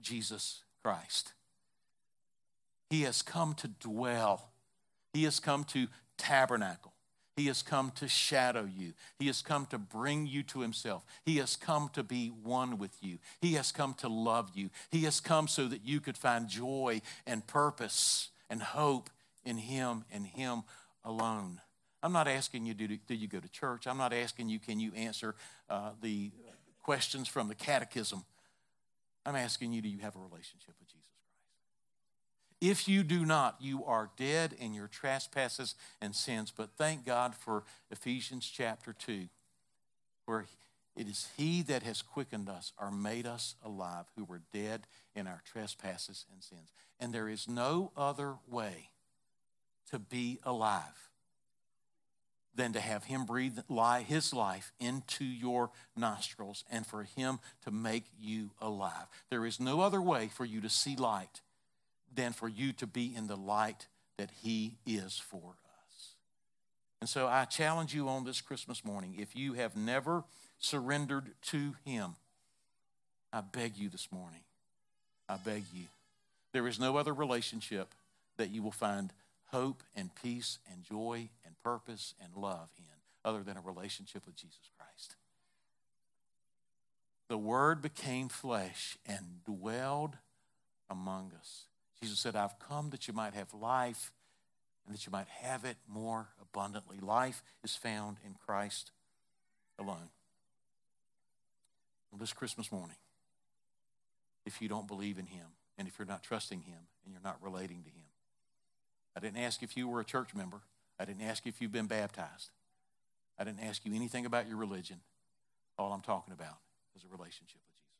Jesus 0.00 0.62
Christ? 0.82 1.32
He 2.90 3.02
has 3.02 3.22
come 3.22 3.54
to 3.54 3.68
dwell, 3.68 4.50
He 5.12 5.24
has 5.24 5.40
come 5.40 5.64
to 5.64 5.88
tabernacle. 6.16 6.94
He 7.36 7.46
has 7.46 7.62
come 7.62 7.90
to 7.96 8.06
shadow 8.06 8.64
you. 8.64 8.92
He 9.18 9.26
has 9.26 9.42
come 9.42 9.66
to 9.66 9.78
bring 9.78 10.26
you 10.26 10.44
to 10.44 10.60
Himself. 10.60 11.04
He 11.24 11.38
has 11.38 11.56
come 11.56 11.90
to 11.94 12.04
be 12.04 12.28
one 12.28 12.78
with 12.78 12.96
you. 13.00 13.18
He 13.40 13.54
has 13.54 13.72
come 13.72 13.94
to 13.94 14.08
love 14.08 14.52
you. 14.54 14.70
He 14.90 15.00
has 15.00 15.18
come 15.18 15.48
so 15.48 15.66
that 15.66 15.84
you 15.84 16.00
could 16.00 16.16
find 16.16 16.48
joy 16.48 17.02
and 17.26 17.44
purpose 17.46 18.28
and 18.48 18.62
hope 18.62 19.10
in 19.44 19.56
Him 19.56 20.04
and 20.12 20.26
Him 20.26 20.62
alone. 21.04 21.60
I'm 22.04 22.12
not 22.12 22.28
asking 22.28 22.66
you, 22.66 22.74
do, 22.74 23.14
you 23.14 23.26
go 23.26 23.40
to 23.40 23.48
church? 23.48 23.86
I'm 23.86 23.98
not 23.98 24.12
asking 24.12 24.48
you, 24.48 24.60
can 24.60 24.78
you 24.78 24.92
answer 24.94 25.34
uh, 25.68 25.90
the 26.02 26.30
questions 26.82 27.26
from 27.26 27.48
the 27.48 27.54
catechism? 27.54 28.24
I'm 29.26 29.36
asking 29.36 29.72
you, 29.72 29.80
do 29.80 29.88
you 29.88 30.00
have 30.00 30.14
a 30.14 30.18
relationship 30.18 30.74
with? 30.78 30.83
If 32.66 32.88
you 32.88 33.02
do 33.02 33.26
not, 33.26 33.56
you 33.60 33.84
are 33.84 34.08
dead 34.16 34.54
in 34.58 34.72
your 34.72 34.86
trespasses 34.86 35.74
and 36.00 36.16
sins. 36.16 36.50
But 36.50 36.70
thank 36.78 37.04
God 37.04 37.34
for 37.34 37.62
Ephesians 37.90 38.50
chapter 38.50 38.94
2, 38.94 39.28
where 40.24 40.46
It 40.96 41.06
is 41.06 41.28
He 41.36 41.60
that 41.60 41.82
has 41.82 42.00
quickened 42.00 42.48
us 42.48 42.72
or 42.80 42.90
made 42.90 43.26
us 43.26 43.56
alive, 43.62 44.06
who 44.16 44.24
were 44.24 44.40
dead 44.50 44.86
in 45.14 45.26
our 45.26 45.42
trespasses 45.44 46.24
and 46.32 46.42
sins. 46.42 46.72
And 46.98 47.12
there 47.12 47.28
is 47.28 47.46
no 47.46 47.92
other 47.98 48.36
way 48.48 48.88
to 49.90 49.98
be 49.98 50.38
alive 50.42 51.10
than 52.54 52.72
to 52.72 52.80
have 52.80 53.04
Him 53.04 53.26
breathe 53.26 53.58
His 54.06 54.32
life 54.32 54.72
into 54.80 55.26
your 55.26 55.70
nostrils 55.94 56.64
and 56.70 56.86
for 56.86 57.02
Him 57.02 57.40
to 57.64 57.70
make 57.70 58.06
you 58.18 58.52
alive. 58.58 59.06
There 59.28 59.44
is 59.44 59.60
no 59.60 59.82
other 59.82 60.00
way 60.00 60.30
for 60.32 60.46
you 60.46 60.62
to 60.62 60.70
see 60.70 60.96
light 60.96 61.42
than 62.14 62.32
for 62.32 62.48
you 62.48 62.72
to 62.74 62.86
be 62.86 63.14
in 63.14 63.26
the 63.26 63.36
light 63.36 63.86
that 64.16 64.30
He 64.42 64.76
is 64.86 65.18
for 65.18 65.54
us. 65.88 66.08
And 67.00 67.08
so 67.08 67.26
I 67.26 67.44
challenge 67.44 67.94
you 67.94 68.08
on 68.08 68.24
this 68.24 68.40
Christmas 68.40 68.84
morning 68.84 69.16
if 69.18 69.36
you 69.36 69.54
have 69.54 69.76
never 69.76 70.24
surrendered 70.58 71.30
to 71.42 71.74
Him. 71.84 72.16
I 73.32 73.40
beg 73.40 73.76
you 73.76 73.88
this 73.88 74.08
morning, 74.12 74.42
I 75.28 75.36
beg 75.36 75.64
you. 75.74 75.84
There 76.52 76.68
is 76.68 76.78
no 76.78 76.96
other 76.96 77.12
relationship 77.12 77.88
that 78.36 78.50
you 78.50 78.62
will 78.62 78.70
find 78.70 79.12
hope 79.46 79.82
and 79.96 80.10
peace 80.22 80.58
and 80.70 80.84
joy 80.84 81.28
and 81.44 81.54
purpose 81.62 82.14
and 82.22 82.40
love 82.40 82.68
in 82.78 82.84
other 83.24 83.42
than 83.42 83.56
a 83.56 83.60
relationship 83.60 84.22
with 84.26 84.36
Jesus 84.36 84.68
Christ. 84.76 85.14
The 87.28 87.38
Word 87.38 87.80
became 87.80 88.28
flesh 88.28 88.98
and 89.06 89.44
dwelled 89.46 90.16
among 90.90 91.32
us. 91.38 91.64
Jesus 92.04 92.20
said, 92.20 92.36
I've 92.36 92.58
come 92.58 92.90
that 92.90 93.08
you 93.08 93.14
might 93.14 93.34
have 93.34 93.52
life 93.54 94.12
and 94.86 94.94
that 94.94 95.06
you 95.06 95.12
might 95.12 95.28
have 95.28 95.64
it 95.64 95.76
more 95.88 96.28
abundantly. 96.40 96.98
Life 97.00 97.42
is 97.62 97.74
found 97.74 98.18
in 98.24 98.34
Christ 98.46 98.90
alone 99.78 100.10
this 102.18 102.32
Christmas 102.32 102.70
morning, 102.70 102.96
if 104.46 104.60
you 104.60 104.68
don't 104.68 104.86
believe 104.86 105.18
in 105.18 105.26
Him 105.26 105.46
and 105.78 105.88
if 105.88 105.98
you're 105.98 106.06
not 106.06 106.22
trusting 106.22 106.60
Him 106.60 106.78
and 107.04 107.12
you're 107.12 107.22
not 107.24 107.38
relating 107.42 107.82
to 107.82 107.90
Him. 107.90 108.04
I 109.16 109.20
didn't 109.20 109.38
ask 109.38 109.62
if 109.62 109.76
you 109.76 109.88
were 109.88 110.00
a 110.00 110.04
church 110.04 110.34
member. 110.34 110.58
I 110.98 111.04
didn't 111.04 111.22
ask 111.22 111.46
if 111.46 111.60
you've 111.60 111.72
been 111.72 111.86
baptized. 111.86 112.50
I 113.38 113.44
didn't 113.44 113.64
ask 113.64 113.84
you 113.84 113.94
anything 113.94 114.26
about 114.26 114.48
your 114.48 114.56
religion. 114.56 115.00
All 115.78 115.92
I'm 115.92 116.02
talking 116.02 116.32
about 116.32 116.58
is 116.94 117.02
a 117.02 117.08
relationship 117.08 117.58
with 117.66 117.74
Jesus 117.74 117.96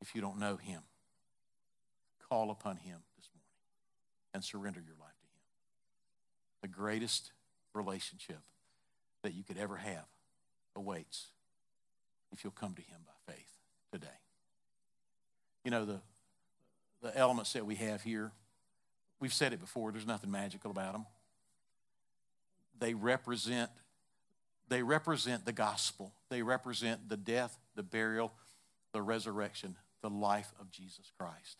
Christ. 0.00 0.08
If 0.08 0.14
you 0.14 0.20
don't 0.20 0.38
know 0.38 0.56
Him, 0.56 0.80
call 2.28 2.50
upon 2.50 2.76
Him 2.76 2.98
this 3.16 3.28
morning 3.34 3.64
and 4.34 4.44
surrender 4.44 4.80
your 4.80 4.96
life 5.00 5.18
to 5.20 5.26
Him. 5.26 5.42
The 6.62 6.68
greatest 6.68 7.32
relationship 7.74 8.38
that 9.22 9.34
you 9.34 9.44
could 9.44 9.58
ever 9.58 9.76
have 9.76 10.06
awaits 10.76 11.28
if 12.32 12.44
you'll 12.44 12.52
come 12.52 12.74
to 12.74 12.82
Him 12.82 13.00
by 13.06 13.32
faith 13.32 13.50
today. 13.92 14.06
You 15.64 15.70
know, 15.70 15.84
the, 15.84 16.00
the 17.02 17.16
elements 17.16 17.52
that 17.52 17.66
we 17.66 17.74
have 17.76 18.02
here, 18.02 18.32
we've 19.20 19.34
said 19.34 19.52
it 19.52 19.60
before, 19.60 19.92
there's 19.92 20.06
nothing 20.06 20.30
magical 20.30 20.70
about 20.70 20.92
them. 20.92 21.06
They 22.78 22.94
represent 22.94 23.70
they 24.68 24.82
represent 24.82 25.46
the 25.46 25.52
gospel. 25.52 26.12
They 26.28 26.42
represent 26.42 27.08
the 27.08 27.16
death, 27.16 27.56
the 27.74 27.82
burial, 27.82 28.32
the 28.92 29.00
resurrection, 29.00 29.76
the 30.02 30.10
life 30.10 30.52
of 30.60 30.70
Jesus 30.70 31.10
Christ. 31.18 31.56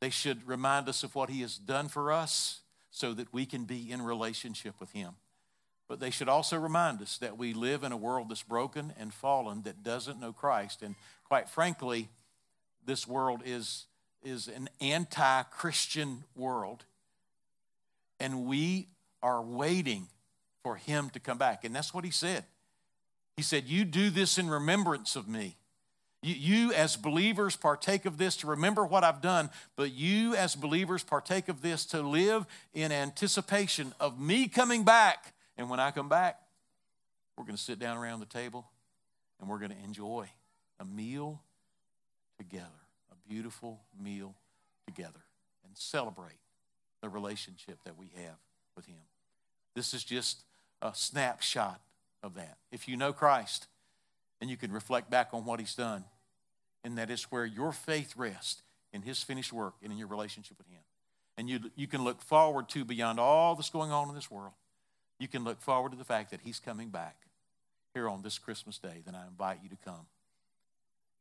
They 0.00 0.10
should 0.10 0.46
remind 0.48 0.88
us 0.88 1.02
of 1.02 1.14
what 1.14 1.30
he 1.30 1.42
has 1.42 1.56
done 1.56 1.88
for 1.88 2.10
us 2.10 2.60
so 2.90 3.12
that 3.14 3.32
we 3.32 3.46
can 3.46 3.64
be 3.64 3.90
in 3.90 4.02
relationship 4.02 4.74
with 4.80 4.92
him. 4.92 5.14
But 5.88 6.00
they 6.00 6.10
should 6.10 6.28
also 6.28 6.56
remind 6.56 7.02
us 7.02 7.18
that 7.18 7.36
we 7.36 7.52
live 7.52 7.82
in 7.82 7.92
a 7.92 7.96
world 7.96 8.28
that's 8.28 8.42
broken 8.42 8.94
and 8.98 9.12
fallen 9.12 9.62
that 9.62 9.82
doesn't 9.82 10.20
know 10.20 10.32
Christ. 10.32 10.82
And 10.82 10.94
quite 11.24 11.48
frankly, 11.48 12.08
this 12.86 13.06
world 13.06 13.42
is, 13.44 13.86
is 14.22 14.48
an 14.48 14.68
anti 14.80 15.42
Christian 15.44 16.24
world. 16.36 16.84
And 18.18 18.46
we 18.46 18.88
are 19.22 19.42
waiting 19.42 20.08
for 20.62 20.76
him 20.76 21.10
to 21.10 21.20
come 21.20 21.38
back. 21.38 21.64
And 21.64 21.74
that's 21.74 21.92
what 21.92 22.04
he 22.04 22.10
said. 22.10 22.44
He 23.36 23.42
said, 23.42 23.66
You 23.66 23.84
do 23.84 24.10
this 24.10 24.38
in 24.38 24.48
remembrance 24.48 25.16
of 25.16 25.26
me. 25.28 25.56
You, 26.22 26.34
you, 26.34 26.72
as 26.72 26.96
believers, 26.96 27.56
partake 27.56 28.04
of 28.04 28.18
this 28.18 28.36
to 28.36 28.46
remember 28.46 28.84
what 28.84 29.04
I've 29.04 29.22
done, 29.22 29.48
but 29.76 29.92
you, 29.92 30.34
as 30.34 30.54
believers, 30.54 31.02
partake 31.02 31.48
of 31.48 31.62
this 31.62 31.86
to 31.86 32.02
live 32.02 32.46
in 32.74 32.92
anticipation 32.92 33.94
of 33.98 34.20
me 34.20 34.46
coming 34.48 34.84
back 34.84 35.32
and 35.60 35.68
when 35.68 35.78
I 35.78 35.90
come 35.90 36.08
back, 36.08 36.40
we're 37.36 37.44
going 37.44 37.56
to 37.56 37.62
sit 37.62 37.78
down 37.78 37.98
around 37.98 38.20
the 38.20 38.26
table 38.26 38.66
and 39.38 39.48
we're 39.48 39.58
going 39.58 39.72
to 39.72 39.84
enjoy 39.84 40.26
a 40.78 40.86
meal 40.86 41.42
together, 42.38 42.64
a 43.12 43.28
beautiful 43.28 43.78
meal 44.02 44.34
together, 44.86 45.20
and 45.66 45.76
celebrate 45.76 46.38
the 47.02 47.10
relationship 47.10 47.76
that 47.84 47.98
we 47.98 48.06
have 48.16 48.36
with 48.74 48.86
Him. 48.86 49.02
This 49.74 49.92
is 49.92 50.02
just 50.02 50.44
a 50.80 50.92
snapshot 50.94 51.82
of 52.22 52.32
that. 52.36 52.56
If 52.72 52.88
you 52.88 52.96
know 52.96 53.12
Christ, 53.12 53.66
and 54.40 54.48
you 54.50 54.56
can 54.56 54.72
reflect 54.72 55.10
back 55.10 55.30
on 55.32 55.44
what 55.44 55.60
He's 55.60 55.74
done, 55.74 56.04
and 56.84 56.98
that 56.98 57.10
is 57.10 57.24
where 57.24 57.44
your 57.44 57.72
faith 57.72 58.14
rests 58.16 58.62
in 58.92 59.02
His 59.02 59.22
finished 59.22 59.52
work 59.52 59.74
and 59.82 59.92
in 59.92 59.98
your 59.98 60.08
relationship 60.08 60.58
with 60.58 60.68
Him. 60.68 60.80
And 61.36 61.48
you, 61.48 61.60
you 61.76 61.86
can 61.86 62.04
look 62.04 62.20
forward 62.22 62.68
to 62.70 62.84
beyond 62.84 63.18
all 63.18 63.54
that's 63.54 63.70
going 63.70 63.90
on 63.90 64.08
in 64.08 64.14
this 64.14 64.30
world 64.30 64.52
you 65.20 65.28
can 65.28 65.44
look 65.44 65.60
forward 65.60 65.92
to 65.92 65.98
the 65.98 66.04
fact 66.04 66.30
that 66.32 66.40
He's 66.42 66.58
coming 66.58 66.88
back 66.88 67.14
here 67.94 68.08
on 68.08 68.22
this 68.22 68.38
Christmas 68.38 68.78
day, 68.78 69.02
then 69.04 69.14
I 69.14 69.26
invite 69.26 69.58
you 69.62 69.68
to 69.68 69.76
come. 69.84 70.06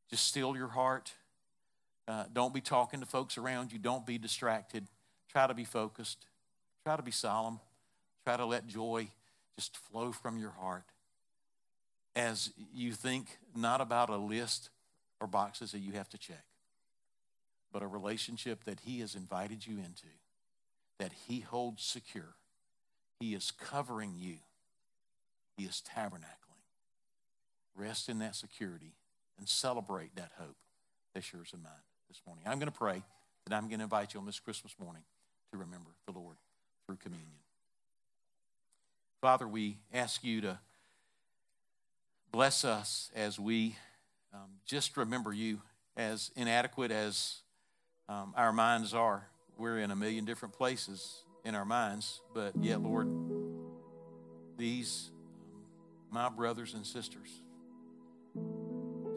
Just 0.10 0.28
still 0.28 0.56
your 0.56 0.70
heart. 0.70 1.12
Uh, 2.08 2.24
don't 2.34 2.54
be 2.54 2.62
talking 2.62 3.02
to 3.02 3.06
folks 3.06 3.38
around 3.38 3.72
you. 3.72 3.78
Don't 3.78 4.06
be 4.06 4.18
distracted. 4.18 4.88
Try 5.32 5.46
to 5.46 5.54
be 5.54 5.66
focused. 5.66 6.26
Try 6.84 6.96
to 6.96 7.04
be 7.04 7.12
solemn. 7.12 7.60
Try 8.24 8.38
to 8.38 8.46
let 8.46 8.68
joy 8.68 9.10
just 9.56 9.78
flow 9.78 10.12
from 10.12 10.38
your 10.38 10.52
heart 10.52 10.86
as 12.20 12.52
you 12.74 12.92
think 12.92 13.38
not 13.56 13.82
about 13.82 14.10
a 14.10 14.18
list 14.18 14.70
or 15.20 15.28
boxes 15.28 15.72
that 15.72 15.80
you 15.80 15.94
have 15.94 16.10
to 16.10 16.18
check, 16.18 16.44
but 17.72 17.82
a 17.82 17.88
relationship 17.88 18.64
that 18.66 18.82
He 18.82 19.00
has 19.00 19.16
invited 19.16 19.66
you 19.66 19.78
into, 19.78 20.08
that 20.98 21.12
He 21.28 21.40
holds 21.40 21.84
secure 21.84 22.36
he 23.20 23.34
is 23.34 23.52
covering 23.52 24.14
you, 24.18 24.36
He 25.58 25.66
is 25.66 25.84
tabernacling. 25.96 26.36
Rest 27.76 28.10
in 28.10 28.20
that 28.20 28.36
security 28.36 28.94
and 29.38 29.48
celebrate 29.48 30.16
that 30.16 30.32
hope 30.38 30.56
that's 31.14 31.32
yours 31.32 31.50
and 31.54 31.64
mine 31.64 31.72
this 32.08 32.22
morning. 32.26 32.44
I'm 32.48 32.60
going 32.60 32.72
to 32.72 32.78
pray 32.78 33.04
that 33.46 33.56
I'm 33.56 33.68
going 33.68 33.80
to 33.80 33.84
invite 33.84 34.14
you 34.14 34.20
on 34.20 34.26
this 34.26 34.40
Christmas 34.40 34.76
morning 34.80 35.04
to 35.52 35.58
remember 35.58 35.92
the 36.06 36.18
Lord 36.18 36.36
through 36.86 36.98
communion. 36.98 37.28
Father, 39.22 39.48
we 39.48 39.78
ask 39.94 40.24
you 40.24 40.42
to 40.42 40.60
bless 42.32 42.64
us 42.64 43.12
as 43.16 43.40
we 43.40 43.76
um, 44.34 44.50
just 44.66 44.98
remember 44.98 45.34
you 45.34 45.62
as 45.98 46.32
inadequate 46.36 46.92
as 46.92 47.42
um, 48.08 48.34
our 48.36 48.54
minds 48.54 48.94
are. 48.94 49.28
We're 49.58 49.80
in 49.80 49.92
a 49.92 49.96
million 49.96 50.26
different 50.26 50.54
places 50.54 51.24
in 51.44 51.56
our 51.56 51.66
minds, 51.66 52.22
but 52.34 52.54
yet, 52.62 52.82
Lord, 52.82 53.08
these, 54.58 55.12
um, 55.54 55.62
my 56.12 56.30
brothers 56.30 56.74
and 56.74 56.86
sisters, 56.86 57.28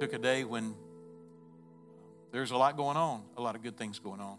took 0.01 0.13
a 0.13 0.19
day 0.19 0.45
when 0.45 0.75
there's 2.33 2.51
a 2.51 2.57
lot 2.57 2.77
going 2.77 2.97
on, 2.97 3.23
a 3.37 3.43
lot 3.43 3.55
of 3.55 3.63
good 3.63 3.77
things 3.77 3.99
going 3.99 4.21
on. 4.21 4.39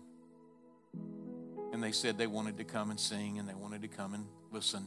And 1.71 1.81
they 1.81 1.91
said 1.91 2.17
they 2.17 2.27
wanted 2.27 2.57
to 2.57 2.63
come 2.63 2.89
and 2.89 2.99
sing, 2.99 3.39
and 3.39 3.47
they 3.47 3.55
wanted 3.55 3.81
to 3.83 3.87
come 3.87 4.13
and 4.13 4.25
listen, 4.51 4.85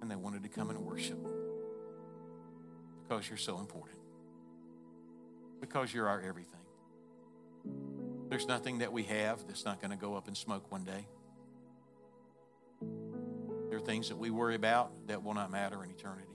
and 0.00 0.10
they 0.10 0.16
wanted 0.16 0.42
to 0.42 0.48
come 0.48 0.70
and 0.70 0.80
worship 0.80 1.18
because 3.10 3.28
you're 3.28 3.36
so 3.36 3.58
important, 3.58 3.98
because 5.60 5.92
you're 5.92 6.06
our 6.06 6.20
everything. 6.20 6.60
There's 8.28 8.46
nothing 8.46 8.78
that 8.78 8.92
we 8.92 9.02
have 9.02 9.44
that's 9.48 9.64
not 9.64 9.80
going 9.80 9.90
to 9.90 9.96
go 9.96 10.14
up 10.14 10.28
in 10.28 10.36
smoke 10.36 10.70
one 10.70 10.84
day. 10.84 11.08
There 13.68 13.78
are 13.78 13.82
things 13.84 14.10
that 14.10 14.16
we 14.16 14.30
worry 14.30 14.54
about 14.54 14.92
that 15.08 15.24
will 15.24 15.34
not 15.34 15.50
matter 15.50 15.82
in 15.82 15.90
eternity. 15.90 16.28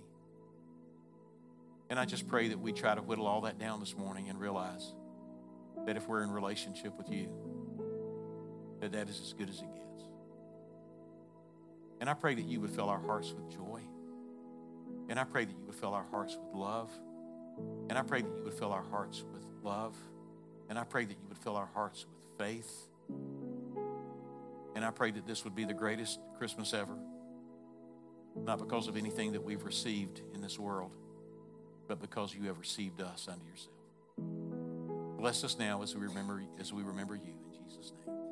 And 1.89 1.97
I 1.97 2.03
just 2.03 2.27
pray 2.27 2.49
that 2.49 2.59
we 2.59 2.73
try 2.73 2.93
to 2.93 3.01
whittle 3.01 3.25
all 3.25 3.39
that 3.41 3.57
down 3.57 3.79
this 3.79 3.95
morning 3.95 4.27
and 4.27 4.37
realize 4.37 4.93
that 5.85 5.95
if 5.95 6.09
we're 6.09 6.23
in 6.23 6.31
relationship 6.31 6.97
with 6.97 7.09
you, 7.09 7.29
that 8.81 8.91
that 8.91 9.07
is 9.07 9.21
as 9.21 9.31
good 9.31 9.47
as 9.49 9.59
it 9.59 9.73
gets. 9.73 10.03
And 12.01 12.09
I 12.09 12.15
pray 12.15 12.35
that 12.35 12.45
you 12.45 12.59
would 12.59 12.71
fill 12.71 12.89
our 12.89 12.99
hearts 12.99 13.31
with 13.31 13.49
joy. 13.49 13.79
And 15.09 15.19
I 15.19 15.23
pray 15.23 15.45
that 15.45 15.51
you 15.51 15.63
would 15.65 15.75
fill 15.75 15.93
our 15.93 16.05
hearts 16.11 16.35
with 16.35 16.53
love. 16.53 16.89
And 17.89 17.97
I 17.97 18.01
pray 18.01 18.21
that 18.21 18.35
you 18.35 18.43
would 18.43 18.53
fill 18.53 18.71
our 18.71 18.83
hearts 18.83 19.23
with 19.31 19.45
love. 19.63 19.95
And 20.69 20.79
I 20.79 20.83
pray 20.83 21.05
that 21.05 21.13
you 21.13 21.27
would 21.29 21.37
fill 21.37 21.55
our 21.55 21.69
hearts 21.73 22.05
with 22.05 22.39
faith. 22.39 22.87
And 24.75 24.83
I 24.83 24.91
pray 24.91 25.11
that 25.11 25.25
this 25.25 25.43
would 25.43 25.55
be 25.55 25.65
the 25.65 25.73
greatest 25.73 26.19
Christmas 26.37 26.73
ever. 26.73 26.97
Not 28.35 28.59
because 28.59 28.87
of 28.87 28.97
anything 28.97 29.31
that 29.33 29.43
we've 29.43 29.63
received 29.63 30.21
in 30.33 30.41
this 30.41 30.59
world, 30.59 30.91
but 31.87 32.01
because 32.01 32.33
you 32.33 32.47
have 32.47 32.59
received 32.59 33.01
us 33.01 33.27
unto 33.31 33.45
yourself. 33.45 33.75
Bless 35.17 35.43
us 35.43 35.57
now 35.57 35.81
as 35.81 35.95
we 35.95 36.05
remember 36.05 36.43
as 36.59 36.73
we 36.73 36.83
remember 36.83 37.15
you 37.15 37.21
in 37.21 37.63
Jesus' 37.63 37.93
name. 38.05 38.24